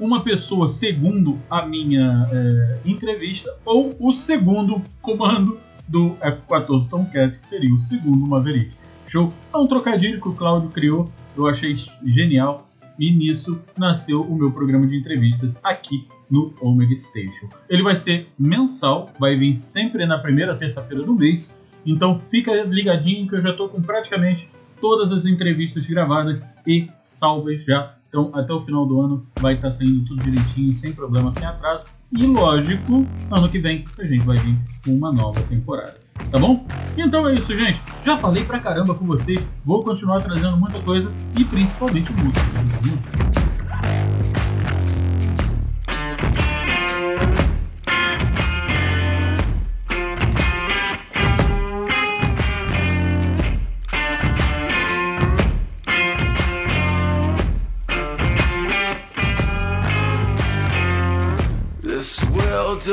uma 0.00 0.22
pessoa 0.22 0.66
segundo 0.66 1.38
a 1.50 1.66
minha 1.66 2.26
é, 2.32 2.78
entrevista, 2.86 3.54
ou 3.66 3.94
o 4.00 4.14
segundo 4.14 4.82
comando 5.02 5.60
do 5.86 6.16
F-14 6.20 6.88
Tomcat, 6.88 7.36
que 7.36 7.44
seria 7.44 7.72
o 7.72 7.78
segundo 7.78 8.26
Maverick. 8.26 8.72
Show? 9.06 9.32
É 9.52 9.56
um 9.56 9.66
trocadilho 9.66 10.20
que 10.20 10.28
o 10.28 10.32
Cláudio 10.32 10.70
criou, 10.70 11.10
eu 11.36 11.46
achei 11.46 11.74
genial, 12.04 12.68
e 12.98 13.12
nisso 13.12 13.60
nasceu 13.76 14.22
o 14.22 14.34
meu 14.34 14.50
programa 14.50 14.86
de 14.86 14.96
entrevistas 14.96 15.60
aqui 15.62 16.08
no 16.30 16.54
Omega 16.60 16.96
Station. 16.96 17.48
Ele 17.68 17.82
vai 17.82 17.94
ser 17.94 18.28
mensal, 18.38 19.10
vai 19.18 19.36
vir 19.36 19.54
sempre 19.54 20.06
na 20.06 20.18
primeira 20.18 20.56
terça-feira 20.56 21.04
do 21.04 21.14
mês, 21.14 21.60
então 21.92 22.18
fica 22.18 22.52
ligadinho 22.62 23.28
que 23.28 23.34
eu 23.34 23.40
já 23.40 23.50
estou 23.50 23.68
com 23.68 23.80
praticamente 23.80 24.50
todas 24.80 25.12
as 25.12 25.26
entrevistas 25.26 25.86
gravadas 25.86 26.42
e 26.66 26.88
salvas 27.02 27.64
já. 27.64 27.94
Então 28.08 28.30
até 28.34 28.52
o 28.52 28.60
final 28.60 28.86
do 28.86 29.00
ano 29.00 29.26
vai 29.40 29.54
estar 29.54 29.70
saindo 29.70 30.04
tudo 30.04 30.22
direitinho, 30.22 30.72
sem 30.72 30.92
problema, 30.92 31.30
sem 31.32 31.44
atraso. 31.44 31.86
E 32.12 32.24
lógico, 32.24 33.06
ano 33.30 33.48
que 33.48 33.58
vem 33.58 33.84
a 33.98 34.04
gente 34.04 34.24
vai 34.24 34.36
vir 34.38 34.56
com 34.84 34.92
uma 34.92 35.12
nova 35.12 35.40
temporada. 35.42 35.98
Tá 36.30 36.38
bom? 36.38 36.66
Então 36.96 37.28
é 37.28 37.34
isso, 37.34 37.56
gente. 37.56 37.82
Já 38.02 38.16
falei 38.16 38.44
pra 38.44 38.58
caramba 38.58 38.94
com 38.94 39.06
vocês. 39.06 39.44
Vou 39.64 39.82
continuar 39.82 40.20
trazendo 40.20 40.56
muita 40.56 40.80
coisa 40.80 41.12
e 41.36 41.44
principalmente 41.44 42.12
música. 42.12 42.40
música. 42.86 43.35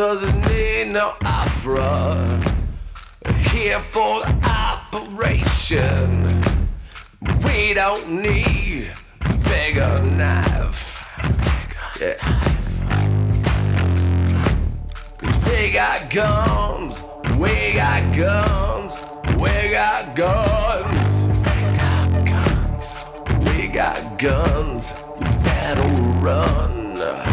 Doesn't 0.09 0.41
need 0.47 0.91
no 0.91 1.15
opera. 1.23 2.27
Here 3.51 3.79
for 3.79 4.19
the 4.19 4.33
operation. 4.43 6.43
We 7.45 7.73
don't 7.73 8.09
need 8.09 8.91
bigger 9.45 10.03
knife. 10.03 11.05
Yeah. 12.01 12.17
Cause 15.19 15.39
we 15.45 15.71
got 15.71 16.09
guns, 16.09 17.01
we 17.39 17.71
got 17.71 18.13
guns, 18.13 18.97
we 19.37 19.69
got 19.71 20.17
guns. 20.17 21.27
We 21.39 21.77
got 21.77 22.25
guns, 22.25 22.97
we 23.47 23.67
got 23.69 24.19
guns. 24.19 24.93
You 25.21 25.31
better 25.43 25.87
run. 26.19 27.32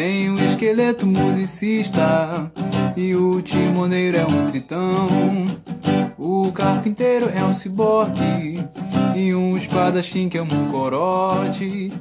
Tem 0.00 0.30
um 0.30 0.34
esqueleto 0.46 1.06
musicista 1.06 2.50
e 2.96 3.14
o 3.14 3.42
timoneiro 3.42 4.16
é 4.16 4.24
um 4.24 4.46
tritão. 4.46 5.06
O 6.16 6.50
carpinteiro 6.52 7.28
é 7.28 7.44
um 7.44 7.52
ciborgue 7.52 8.66
e 9.14 9.34
um 9.34 9.58
espadachim 9.58 10.30
que 10.30 10.38
é 10.38 10.42
um 10.42 10.70
corote. 10.70 11.92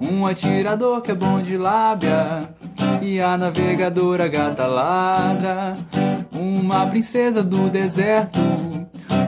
Um 0.00 0.24
atirador 0.24 1.00
que 1.02 1.10
é 1.10 1.16
bom 1.16 1.42
de 1.42 1.56
lábia 1.56 2.48
e 3.02 3.20
a 3.20 3.36
navegadora 3.36 4.28
gata 4.28 4.68
ladra. 4.68 5.76
Uma 6.30 6.86
princesa 6.86 7.42
do 7.42 7.68
deserto 7.68 8.38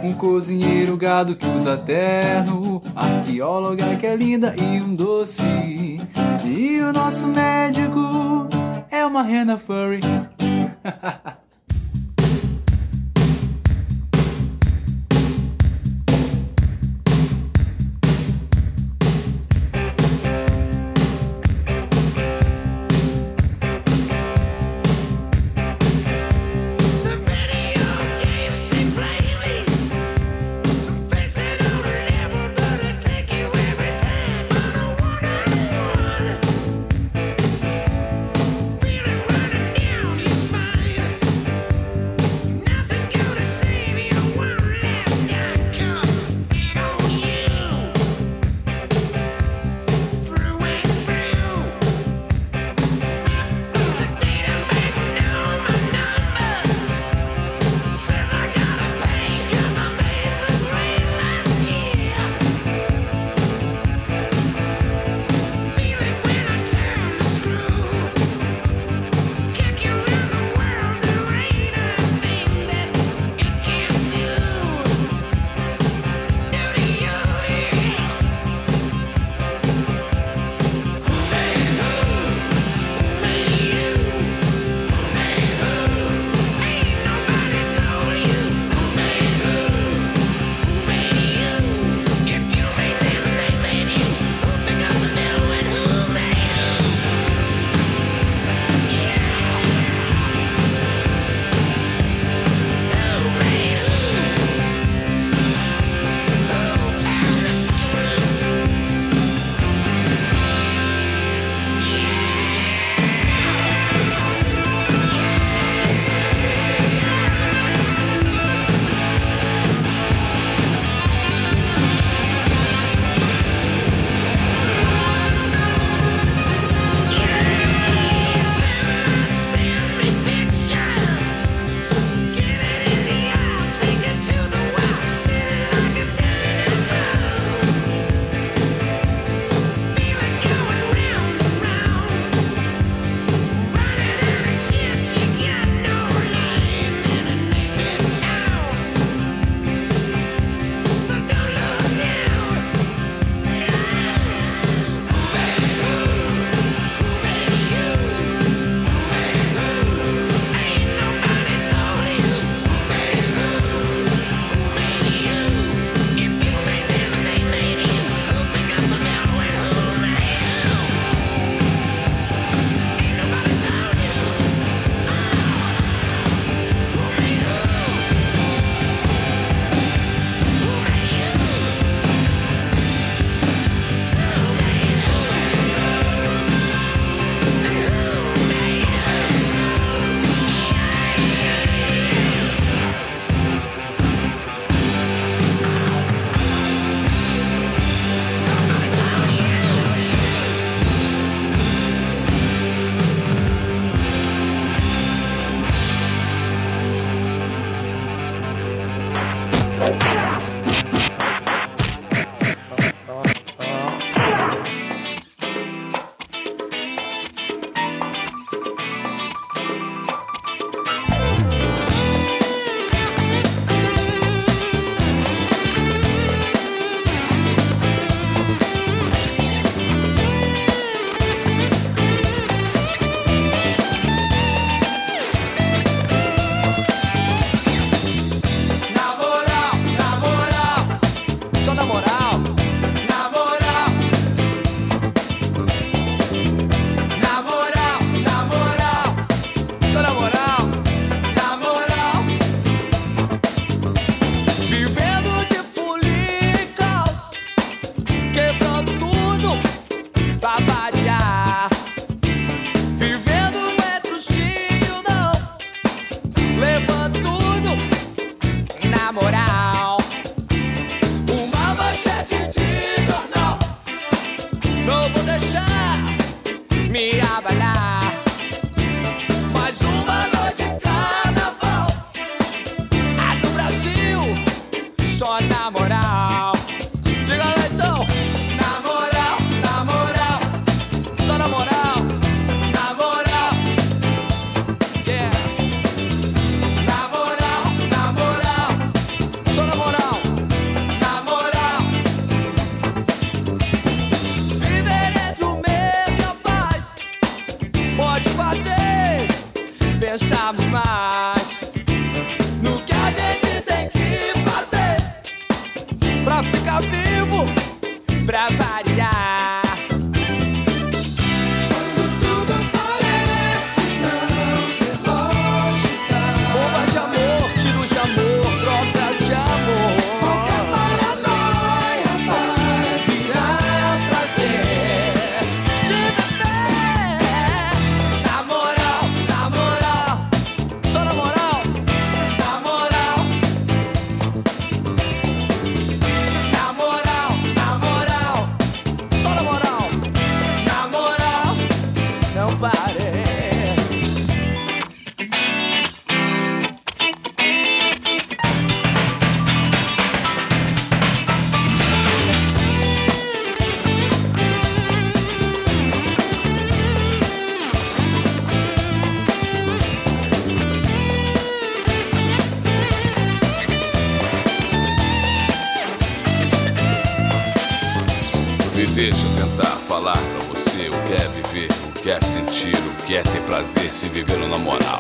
um 0.03 0.13
cozinheiro 0.13 0.97
gado 0.97 1.35
que 1.37 1.47
usa 1.47 1.77
terno, 1.77 2.83
arqueóloga 2.95 3.97
que 3.97 4.07
é 4.07 4.17
linda 4.17 4.55
e 4.57 4.81
um 4.81 4.95
doce. 4.95 6.01
E 6.45 6.81
o 6.81 6.93
nosso 6.93 7.27
médico 7.27 8.47
é 8.91 9.05
uma 9.05 9.23
rena 9.23 9.59
furry. 9.59 10.01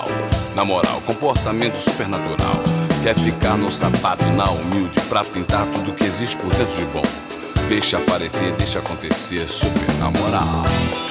moral. 0.00 0.06
Na 0.54 0.64
moral, 0.64 1.02
comportamento 1.06 1.76
supernatural. 1.76 2.62
Quer 3.02 3.18
ficar 3.18 3.56
no 3.56 3.70
sapato, 3.70 4.24
na 4.30 4.50
humilde, 4.50 5.00
pra 5.08 5.24
pintar 5.24 5.66
tudo 5.66 5.94
que 5.94 6.04
existe 6.04 6.36
por 6.36 6.54
dentro 6.54 6.76
de 6.76 6.84
bom. 6.86 7.02
Deixa 7.68 7.98
aparecer, 7.98 8.52
deixa 8.56 8.78
acontecer, 8.78 9.48
super 9.48 9.94
na 9.98 10.10
moral. 10.10 11.09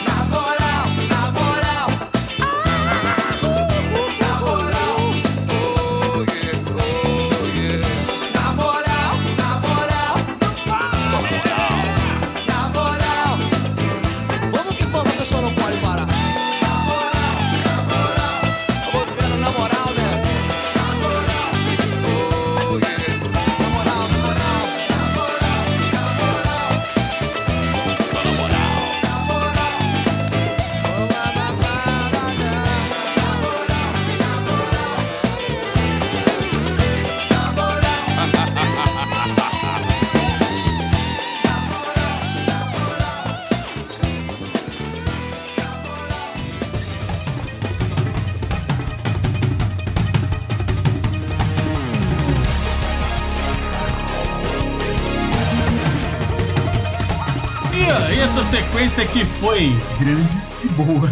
Foi 59.40 59.70
grande 59.98 60.44
e 60.64 60.68
boa. 60.70 61.10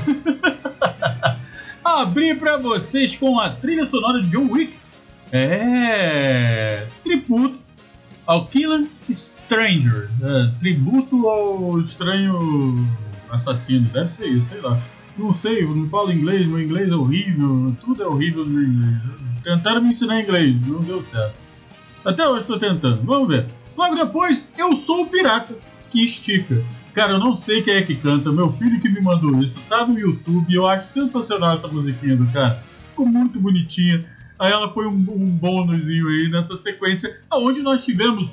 Abri 1.84 2.36
pra 2.36 2.58
vocês 2.58 3.16
com 3.16 3.40
a 3.40 3.50
trilha 3.50 3.86
sonora 3.86 4.22
de 4.22 4.30
John 4.30 4.52
Wick. 4.52 4.74
É. 5.32 6.86
Tributo 7.04 7.58
ao 8.26 8.46
Killer 8.48 8.86
Stranger. 9.10 10.10
É, 10.22 10.52
tributo 10.60 11.28
ao 11.28 11.80
estranho 11.80 12.86
assassino. 13.32 13.88
Deve 13.90 14.08
ser 14.08 14.28
isso, 14.28 14.50
sei 14.50 14.62
lá. 14.62 14.80
Não 15.18 15.34
sei, 15.34 15.64
eu 15.64 15.76
não 15.76 15.90
falo 15.90 16.12
inglês, 16.12 16.46
meu 16.46 16.62
inglês 16.62 16.92
é 16.92 16.96
horrível. 16.96 17.76
Tudo 17.80 18.04
é 18.04 18.08
horrível 18.08 18.46
no 18.46 18.62
inglês. 18.62 18.98
Tentaram 19.42 19.82
me 19.82 19.90
ensinar 19.90 20.22
inglês, 20.22 20.56
não 20.68 20.82
deu 20.82 21.02
certo. 21.02 21.36
Até 22.04 22.28
hoje 22.28 22.42
estou 22.42 22.58
tentando, 22.58 23.02
vamos 23.04 23.30
ver. 23.30 23.48
Logo 23.76 23.96
depois, 23.96 24.48
eu 24.58 24.76
sou 24.76 25.04
o 25.04 25.08
pirata 25.08 25.56
que 25.90 26.04
estica. 26.04 26.64
Cara, 26.98 27.12
eu 27.12 27.20
não 27.20 27.36
sei 27.36 27.62
quem 27.62 27.76
é 27.76 27.84
que 27.84 27.96
canta, 27.96 28.32
meu 28.32 28.52
filho 28.54 28.82
que 28.82 28.90
me 28.90 29.00
mandou 29.00 29.38
isso, 29.38 29.60
tá 29.70 29.86
no 29.86 30.00
YouTube, 30.00 30.52
eu 30.52 30.66
acho 30.66 30.88
sensacional 30.88 31.54
essa 31.54 31.68
musiquinha 31.68 32.16
do 32.16 32.26
cara. 32.32 32.60
Ficou 32.90 33.06
muito 33.06 33.40
bonitinha. 33.40 34.04
Aí 34.40 34.52
ela 34.52 34.74
foi 34.74 34.88
um, 34.88 35.06
um 35.08 35.30
bônusinho 35.30 36.08
aí 36.08 36.28
nessa 36.28 36.56
sequência, 36.56 37.22
onde 37.32 37.62
nós 37.62 37.86
tivemos 37.86 38.32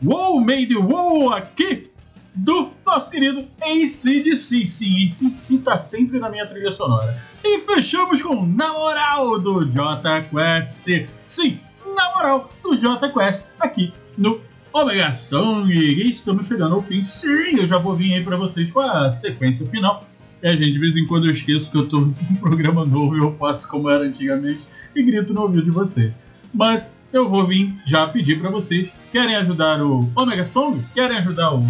Wow 0.00 0.40
Made 0.40 0.76
Wow 0.76 1.32
aqui 1.32 1.90
do 2.32 2.70
nosso 2.86 3.10
querido 3.10 3.48
ACDC. 3.60 4.64
Sim, 4.64 5.04
ACDC 5.06 5.58
tá 5.58 5.76
sempre 5.76 6.20
na 6.20 6.30
minha 6.30 6.46
trilha 6.46 6.70
sonora. 6.70 7.20
E 7.42 7.58
fechamos 7.58 8.22
com 8.22 8.46
Na 8.46 8.72
Moral 8.74 9.40
do 9.40 9.64
J 9.64 10.22
Quest. 10.30 11.08
Sim, 11.26 11.58
Na 11.96 12.14
Moral 12.14 12.52
do 12.62 12.76
J 12.76 13.08
Quest 13.12 13.46
aqui 13.58 13.92
no 14.16 14.40
Omega 14.76 15.12
Song. 15.12 15.72
Estamos 15.72 16.48
chegando 16.48 16.74
ao 16.74 16.82
fim. 16.82 17.00
Sim, 17.00 17.58
eu 17.58 17.68
já 17.68 17.78
vou 17.78 17.94
vir 17.94 18.12
aí 18.12 18.24
pra 18.24 18.36
vocês 18.36 18.72
com 18.72 18.80
a 18.80 19.12
sequência 19.12 19.64
final. 19.68 20.02
É, 20.42 20.50
gente, 20.56 20.72
de 20.72 20.78
vez 20.80 20.96
em 20.96 21.06
quando 21.06 21.26
eu 21.26 21.30
esqueço 21.30 21.70
que 21.70 21.78
eu 21.78 21.86
tô 21.86 22.00
num 22.10 22.12
programa 22.40 22.84
novo 22.84 23.16
e 23.16 23.20
eu 23.20 23.36
faço 23.38 23.68
como 23.68 23.88
era 23.88 24.02
antigamente 24.02 24.66
e 24.92 25.00
grito 25.04 25.32
no 25.32 25.42
ouvido 25.42 25.62
de 25.62 25.70
vocês. 25.70 26.18
Mas 26.52 26.90
eu 27.12 27.30
vou 27.30 27.46
vir 27.46 27.72
já 27.86 28.04
pedir 28.08 28.40
pra 28.40 28.50
vocês. 28.50 28.92
Querem 29.12 29.36
ajudar 29.36 29.80
o 29.80 30.10
Omega 30.16 30.44
Song? 30.44 30.84
Querem 30.92 31.18
ajudar 31.18 31.54
o 31.54 31.64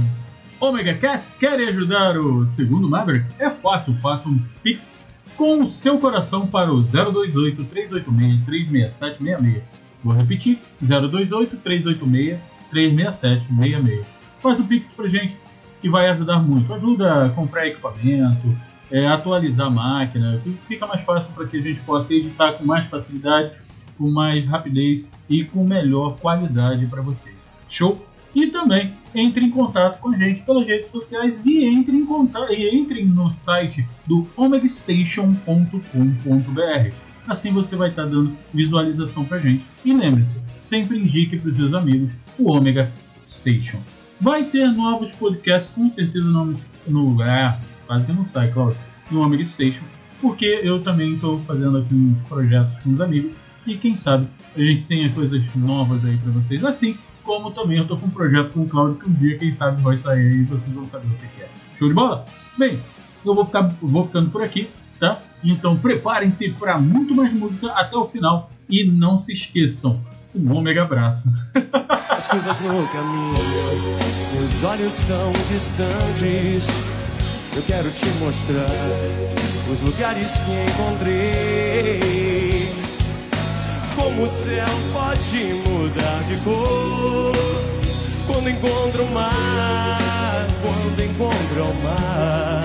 Omega 0.59 0.95
Cast? 0.95 1.37
Querem 1.37 1.69
ajudar 1.69 2.17
o 2.17 2.47
segundo 2.47 2.89
Maverick? 2.89 3.27
É 3.39 3.51
fácil, 3.51 3.95
faça 4.01 4.31
um 4.31 4.41
Pix 4.63 4.91
com 5.37 5.63
o 5.63 5.69
seu 5.69 5.99
coração 5.99 6.47
para 6.47 6.73
o 6.73 6.81
028 6.81 7.65
386 7.65 8.45
36766. 8.47 9.63
Vou 10.03 10.15
repetir: 10.15 10.59
028 10.81 11.59
386 11.59 12.54
36766. 12.75 14.05
Faz 14.43 14.61
o 14.61 14.65
Pix 14.65 14.93
pra 14.93 15.07
gente 15.07 15.37
que 15.81 15.89
vai 15.89 16.09
ajudar 16.09 16.41
muito. 16.41 16.73
Ajuda 16.73 17.27
a 17.27 17.29
comprar 17.31 17.67
equipamento, 17.67 18.57
é, 18.91 19.07
atualizar 19.07 19.69
a 19.69 19.71
máquina, 19.71 20.41
fica 20.67 20.87
mais 20.87 21.05
fácil 21.05 21.33
para 21.35 21.47
que 21.47 21.57
a 21.57 21.63
gente 21.63 21.81
possa 21.81 22.15
editar 22.15 22.53
com 22.53 22.65
mais 22.65 22.89
facilidade, 22.89 23.53
com 23.97 24.11
mais 24.11 24.47
rapidez 24.47 25.09
e 25.29 25.45
com 25.45 25.65
melhor 25.65 26.17
qualidade 26.19 26.87
para 26.87 27.01
vocês. 27.01 27.49
Show? 27.69 28.05
E 28.35 28.49
também 28.49 28.93
entre 29.15 29.45
em 29.45 29.51
contato 29.51 30.01
com 30.01 30.11
a 30.11 30.17
gente 30.17 30.43
pelas 30.43 30.67
redes 30.67 30.91
sociais 30.91 31.47
e 31.47 31.65
entre 31.65 31.97
em 31.97 32.05
contato 32.05 32.53
e 32.53 32.75
entrem 32.75 33.07
no 33.07 33.31
site 33.31 33.87
do 34.07 34.27
omegastation.com.br. 34.37 36.93
Assim 37.27 37.53
você 37.53 37.77
vai 37.77 37.91
estar 37.91 38.05
dando 38.05 38.37
visualização 38.53 39.25
pra 39.25 39.39
gente. 39.39 39.65
E 39.85 39.95
lembre-se, 39.95 40.44
sempre 40.59 40.99
indique 40.99 41.39
para 41.39 41.51
os 41.51 41.57
seus 41.57 41.75
amigos 41.75 42.13
o 42.39 42.51
Omega 42.53 42.91
Station. 43.27 43.79
Vai 44.21 44.45
ter 44.45 44.71
novos 44.71 45.13
podcasts, 45.13 45.75
com 45.75 45.89
certeza 45.89 46.25
no, 46.25 46.53
no 46.87 47.09
lugar. 47.09 47.61
Quase 47.87 48.07
que 48.07 48.13
não 48.13 48.25
sai, 48.25 48.51
Cláudio. 48.51 48.79
No 49.11 49.23
Omega 49.23 49.45
Station. 49.45 49.85
Porque 50.21 50.61
eu 50.63 50.83
também 50.83 51.15
estou 51.15 51.41
fazendo 51.41 51.79
aqui 51.79 51.95
uns 51.95 52.23
projetos 52.23 52.79
com 52.79 52.93
os 52.93 53.01
amigos. 53.01 53.35
E 53.67 53.77
quem 53.77 53.97
sabe 53.97 54.29
a 54.57 54.61
gente 54.61 54.87
tenha 54.87 55.11
coisas 55.11 55.55
novas 55.55 56.05
aí 56.05 56.17
para 56.17 56.31
vocês. 56.33 56.65
Assim 56.65 56.97
como 57.25 57.51
também 57.51 57.79
eu 57.79 57.87
tô 57.87 57.97
com 57.97 58.07
um 58.07 58.11
projeto 58.11 58.53
com 58.53 58.63
o 58.63 58.69
Cláudio 58.69 58.97
que 58.97 59.09
um 59.09 59.13
dia, 59.13 59.39
quem 59.39 59.51
sabe, 59.51 59.83
vai 59.83 59.97
sair 59.97 60.41
e 60.41 60.43
vocês 60.45 60.73
vão 60.73 60.87
saber 60.87 61.07
o 61.07 61.17
que 61.17 61.43
é. 61.43 61.49
Show 61.75 61.89
de 61.89 61.95
bola? 61.95 62.27
Bem, 62.57 62.79
eu 63.25 63.35
vou, 63.35 63.45
ficar, 63.45 63.63
vou 63.81 64.05
ficando 64.05 64.31
por 64.31 64.43
aqui, 64.43 64.69
tá? 65.01 65.21
Então 65.43 65.77
preparem-se 65.77 66.51
para 66.51 66.79
muito 66.79 67.15
mais 67.15 67.33
música 67.33 67.73
até 67.73 67.97
o 67.97 68.07
final 68.07 68.51
e 68.69 68.85
não 68.85 69.19
se 69.19 69.33
esqueçam, 69.33 69.99
um 70.35 70.57
ômega 70.57 70.83
abraço. 70.83 71.31
As 72.11 72.27
curvas 72.29 72.61
no 72.61 72.87
caminho, 72.89 73.35
meus 74.35 74.65
olhos 74.65 75.05
tão 75.05 75.33
distantes. 75.49 76.67
Eu 77.55 77.63
quero 77.63 77.91
te 77.91 78.07
mostrar 78.19 78.67
os 79.71 79.81
lugares 79.81 80.33
que 80.39 80.51
encontrei. 80.73 82.03
Como 83.95 84.25
o 84.25 84.29
céu 84.29 84.67
pode 84.93 85.55
mudar 85.69 86.23
de 86.25 86.37
cor 86.39 87.33
quando 88.27 88.51
encontra 88.51 89.03
o 89.03 89.11
mar, 89.13 90.47
quando 90.63 91.01
encontra 91.01 91.63
o 91.63 91.75
mar. 91.83 92.65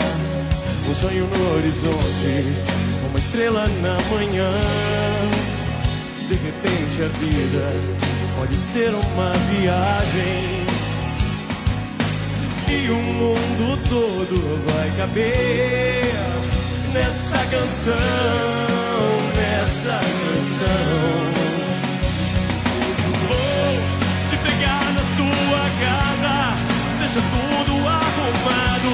Um 0.89 0.93
sonho 0.93 1.28
no 1.28 1.55
horizonte, 1.55 2.45
uma 3.09 3.20
estrela 3.20 3.67
na 3.67 3.97
manhã. 4.11 4.51
De 6.30 6.36
repente 6.36 7.01
a 7.01 7.07
vida 7.17 7.73
pode 8.38 8.55
ser 8.55 8.93
uma 8.93 9.34
viagem. 9.49 10.63
E 12.67 12.89
o 12.91 12.95
mundo 12.95 13.80
todo 13.89 14.63
vai 14.63 14.91
caber 14.95 16.13
nessa 16.93 17.38
canção, 17.47 17.95
nessa 19.36 19.99
canção. 19.99 21.09
Vou 23.27 23.73
te 24.30 24.38
pegar 24.38 24.86
na 24.93 25.01
sua 25.17 25.63
casa, 25.82 26.34
deixa 26.99 27.21
tudo 27.21 27.73
arrumado. 27.88 28.93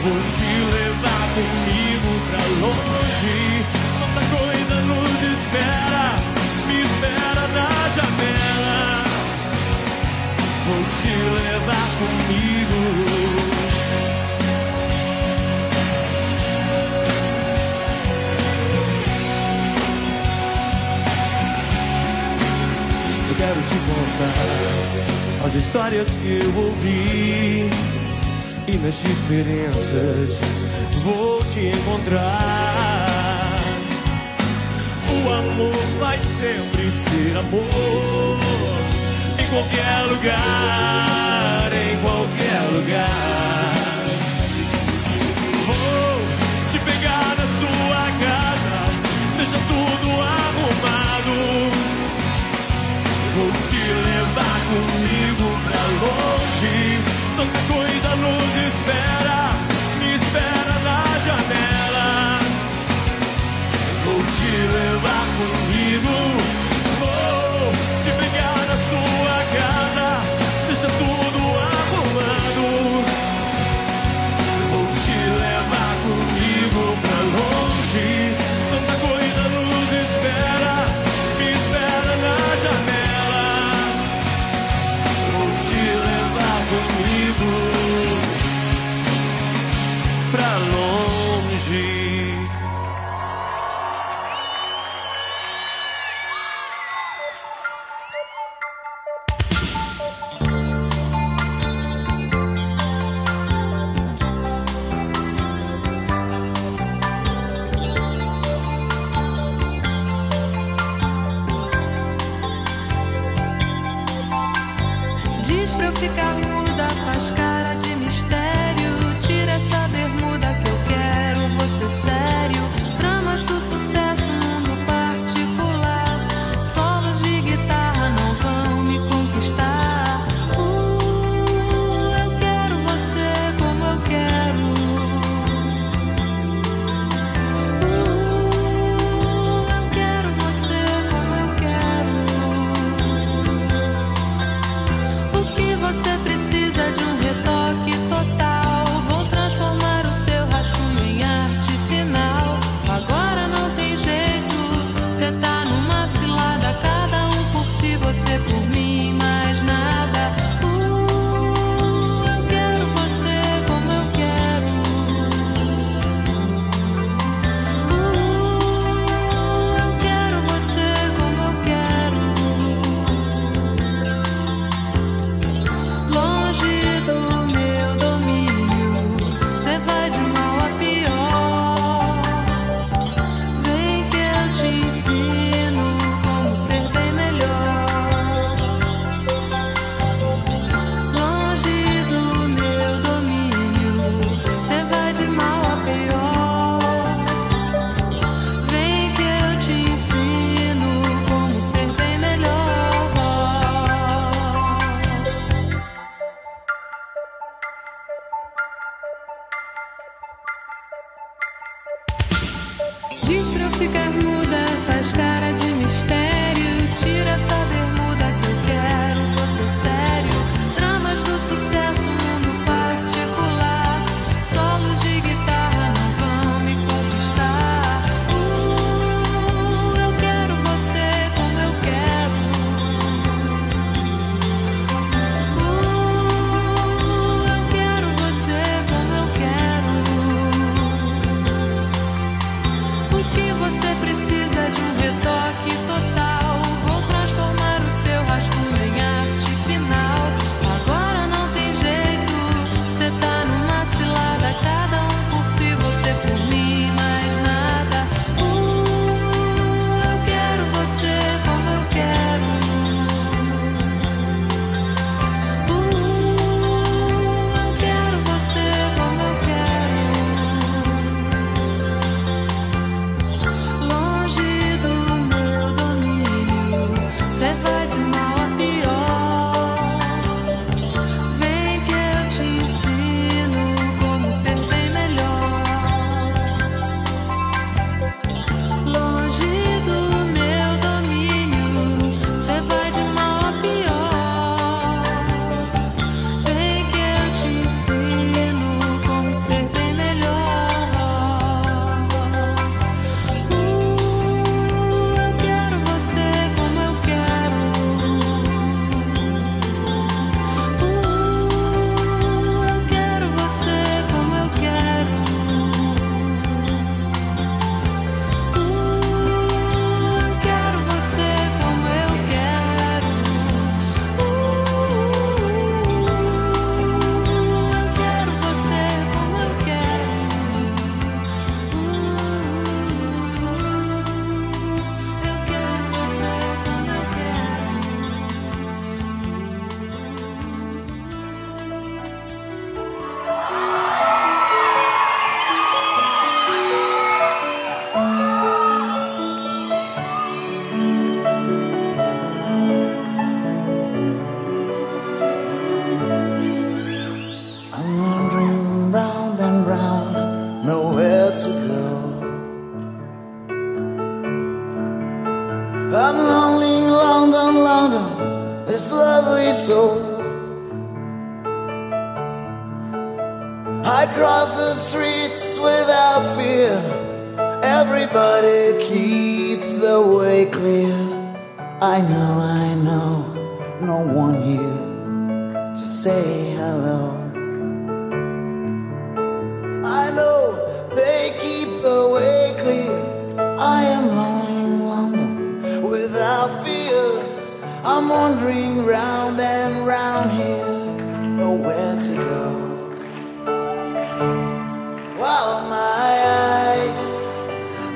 Vou 0.00 0.18
te 0.30 0.50
levar 0.76 1.24
comigo 1.34 2.10
pra 2.30 2.42
longe. 2.60 3.64
Tanta 3.98 4.22
coisa 4.36 4.76
nos 4.82 5.13
espera, 5.44 6.04
me 6.66 6.82
espera 6.82 7.44
na 7.56 7.68
janela. 7.96 9.04
Vou 10.66 10.82
te 10.96 11.12
levar 11.48 11.88
comigo. 12.00 12.80
Eu 23.28 23.34
quero 23.36 23.60
te 23.62 23.76
contar 23.90 25.46
as 25.46 25.54
histórias 25.54 26.08
que 26.08 26.40
eu 26.42 26.64
ouvi 26.64 27.70
e 28.66 28.78
nas 28.78 29.02
diferenças 29.02 30.40
vou 31.02 31.44
te 31.44 31.66
encontrar. 31.66 32.73
O 35.24 35.32
amor 35.32 35.72
vai 35.98 36.18
sempre 36.18 36.90
ser 36.90 37.36
amor 37.38 37.64
em 39.38 39.46
qualquer 39.48 40.02
lugar, 40.10 41.70
em 41.72 41.96
qualquer 42.02 42.60
lugar. 42.74 44.04
Vou 45.66 46.20
te 46.70 46.78
pegar 46.78 47.28
na 47.38 47.46
sua 47.58 48.04
casa, 48.20 48.76
deixa 49.38 49.58
tudo 49.66 50.06
arrumado. 50.20 51.36
Vou 53.34 53.50
te 53.50 53.80
levar 53.80 54.58
comigo 54.68 55.46
pra 55.64 55.82
longe. 56.04 56.76
Tanta 57.36 57.60
coisa 57.72 58.10
nos 58.16 58.52
espera, 58.66 59.23
levar 64.66 65.26
comigo. 65.38 66.63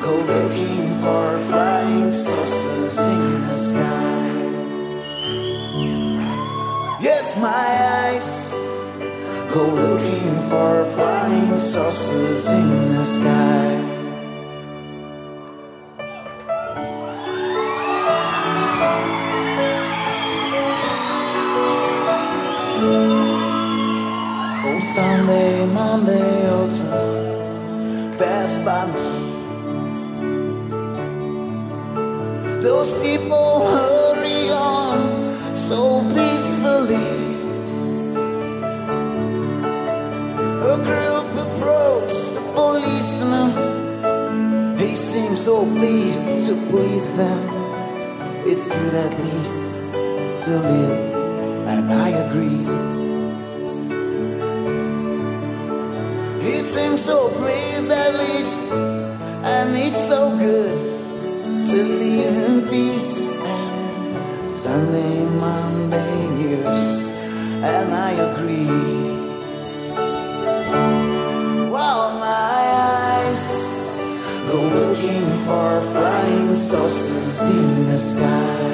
Go 0.08 0.16
looking 0.16 0.88
for 1.02 1.38
flying 1.48 2.10
saucers 2.10 2.98
in 2.98 3.46
the 3.46 3.52
sky. 3.52 4.28
Yes, 6.98 7.36
my 7.36 7.66
eyes 8.06 8.30
go 9.52 9.64
looking 9.66 10.34
for 10.48 10.86
flying 10.96 11.58
saucers 11.58 12.50
in 12.50 12.94
the 12.94 13.04
sky. 13.04 13.87
Them. 47.18 47.40
It's 48.46 48.68
good 48.68 48.94
at 48.94 49.12
least 49.24 49.74
to 50.44 50.50
live, 50.70 51.00
and 51.66 51.92
I 51.92 52.08
agree. 52.24 52.62
He 56.46 56.56
seems 56.60 57.00
so 57.04 57.28
pleased 57.40 57.90
at 57.90 58.12
least, 58.14 58.62
and 58.72 59.76
it's 59.76 60.02
so 60.12 60.30
good 60.38 60.74
to 61.70 61.78
live 62.02 62.36
in 62.50 62.68
peace. 62.68 63.42
And 63.42 64.50
Sunday, 64.50 65.26
Monday, 65.44 66.14
years, 66.42 67.10
and 67.74 67.92
I 67.92 68.12
agree. 68.30 68.97
Saucers 76.68 77.48
in 77.48 77.86
the 77.86 77.98
sky. 77.98 78.68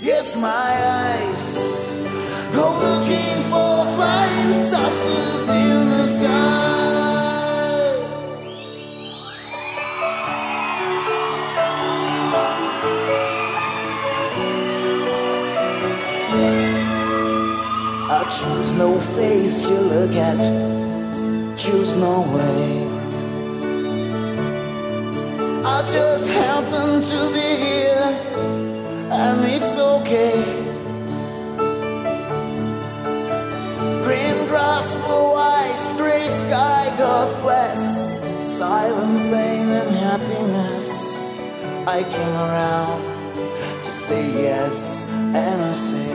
Yes, 0.00 0.34
my 0.34 0.72
eyes 1.04 1.44
go 2.54 2.64
looking 2.86 3.42
for 3.50 3.84
flying 3.96 4.52
saucers 4.54 5.50
in 5.50 5.90
the 5.90 6.06
sky. 6.06 6.30
I 18.08 18.22
choose 18.38 18.72
no 18.72 18.98
face 18.98 19.68
to 19.68 19.74
look 19.74 20.12
at, 20.16 20.40
choose 21.58 21.94
no 21.96 22.22
way. 22.34 22.79
Just 25.92 26.30
happen 26.30 27.00
to 27.00 27.20
be 27.34 27.48
here, 27.66 28.06
and 29.10 29.38
it's 29.54 29.76
okay. 29.76 30.36
Green 34.04 34.46
grass, 34.46 34.96
blue 35.04 35.32
eyes, 35.34 35.92
gray 35.94 36.28
sky, 36.28 36.94
God 36.96 37.28
bless. 37.42 37.82
Silent 38.38 39.18
pain 39.32 39.66
and 39.68 39.90
happiness. 39.96 41.40
I 41.88 42.04
came 42.04 42.36
around 42.48 43.02
to 43.82 43.90
say 43.90 44.22
yes, 44.42 45.10
and 45.34 45.62
I 45.62 45.72
say. 45.72 46.12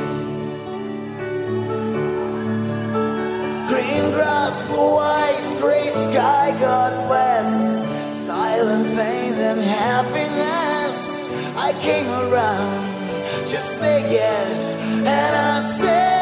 Green 3.68 4.12
grass, 4.12 4.62
blue 4.68 4.98
eyes, 4.98 5.56
gray 5.60 5.90
sky, 5.90 6.56
God 6.62 7.08
bless. 7.08 7.25
Came 11.82 12.10
around 12.10 12.84
to 13.48 13.58
say 13.58 14.02
yes, 14.12 14.76
and 14.76 15.36
I 15.36 15.62
say, 15.62 16.16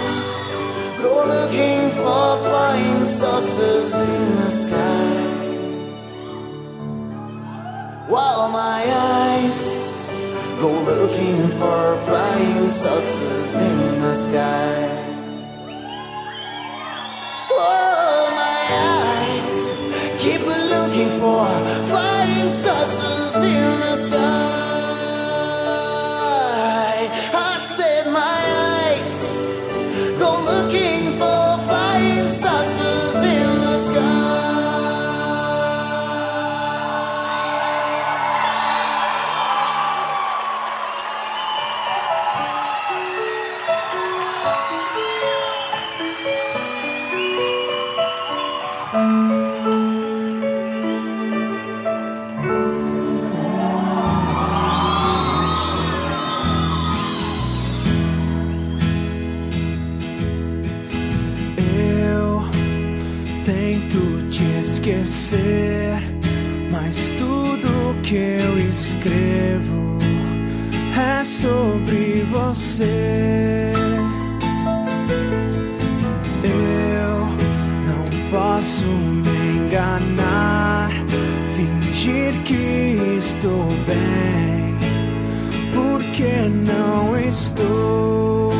go 1.01 1.13
looking 1.36 1.89
for 1.91 2.38
flying 2.47 3.05
saucers 3.05 3.93
in 3.95 4.36
the 4.38 4.49
sky. 4.49 5.39
While 8.07 8.49
my 8.49 8.84
eyes 8.88 9.61
go 10.59 10.72
looking 10.82 11.47
for 11.59 11.97
flying 12.07 12.70
saucers 12.70 13.61
in 13.61 14.01
the 14.01 14.13
sky. 14.13 14.99
Posso 78.60 78.86
me 78.86 79.68
enganar, 79.68 80.91
fingir 81.55 82.34
que 82.43 83.18
estou 83.18 83.68
bem, 83.88 84.76
porque 85.74 86.49
não 86.66 87.18
estou. 87.18 88.51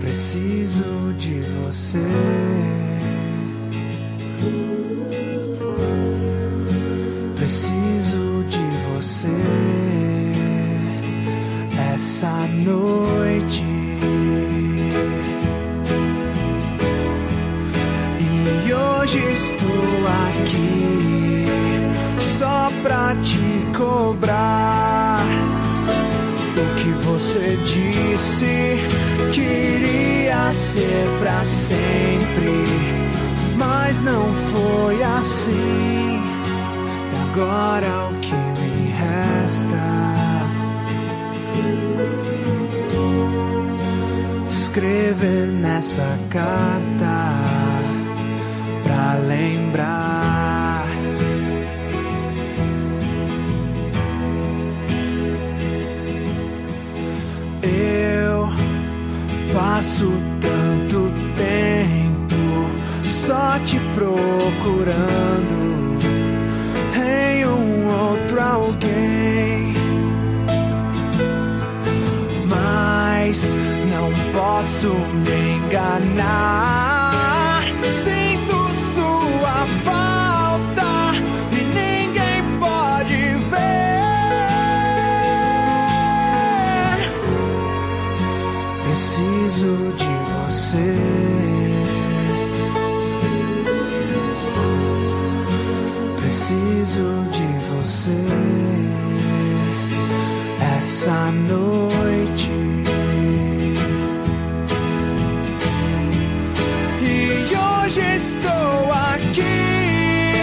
Preciso 0.00 1.12
de 1.18 1.40
você. 1.42 2.06
Preciso 7.36 8.44
de 8.48 8.64
você 8.94 9.36
essa 11.94 12.46
noite. 12.64 13.15
Disse 28.16 28.78
queria 29.30 30.50
ser 30.52 31.06
pra 31.20 31.44
sempre, 31.44 32.64
mas 33.56 34.00
não 34.00 34.32
foi 34.50 35.02
assim. 35.02 36.22
E 37.12 37.30
agora 37.30 38.08
o 38.08 38.20
que 38.20 38.34
me 38.34 38.90
resta? 38.90 39.84
Escrever 44.48 45.48
nessa 45.48 46.18
carta 46.30 46.95
passo 59.86 60.10
tanto 60.40 61.12
tempo 61.36 62.68
só 63.08 63.56
te 63.64 63.78
procurando 63.94 65.96
em 66.96 67.46
um 67.46 67.86
outro 67.86 68.42
alguém. 68.42 69.72
Mas 72.48 73.56
não 73.88 74.10
posso 74.32 74.88
me 74.88 75.58
enganar. 75.58 77.62
Sinto 77.94 78.74
sua 78.92 79.66
falta 79.84 79.95
Preciso 96.26 97.22
de 97.30 97.46
você 97.70 98.10
essa 100.80 101.30
noite. 101.30 102.50
E 107.00 107.54
hoje 107.54 108.00
estou 108.16 108.92
aqui 109.12 110.42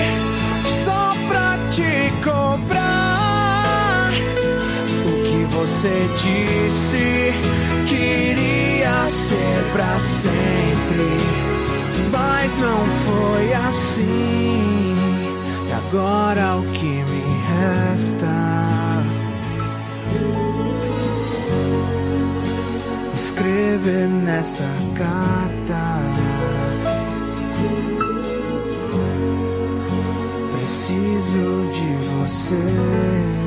só 0.86 1.14
pra 1.28 1.58
te 1.70 2.14
cobrar. 2.24 4.10
O 5.06 5.24
que 5.26 5.44
você 5.54 6.08
disse 6.16 7.34
queria 7.90 9.06
ser 9.10 9.66
pra 9.74 10.00
sempre, 10.00 11.18
mas 12.10 12.56
não 12.56 12.86
foi 13.06 13.54
assim. 13.54 14.83
Agora 15.94 16.56
o 16.56 16.64
que 16.72 16.88
me 16.88 17.24
resta? 17.52 18.26
Escrever 23.14 24.08
nessa 24.08 24.68
carta. 24.98 26.00
Preciso 30.58 31.70
de 31.72 31.96
você. 32.08 33.43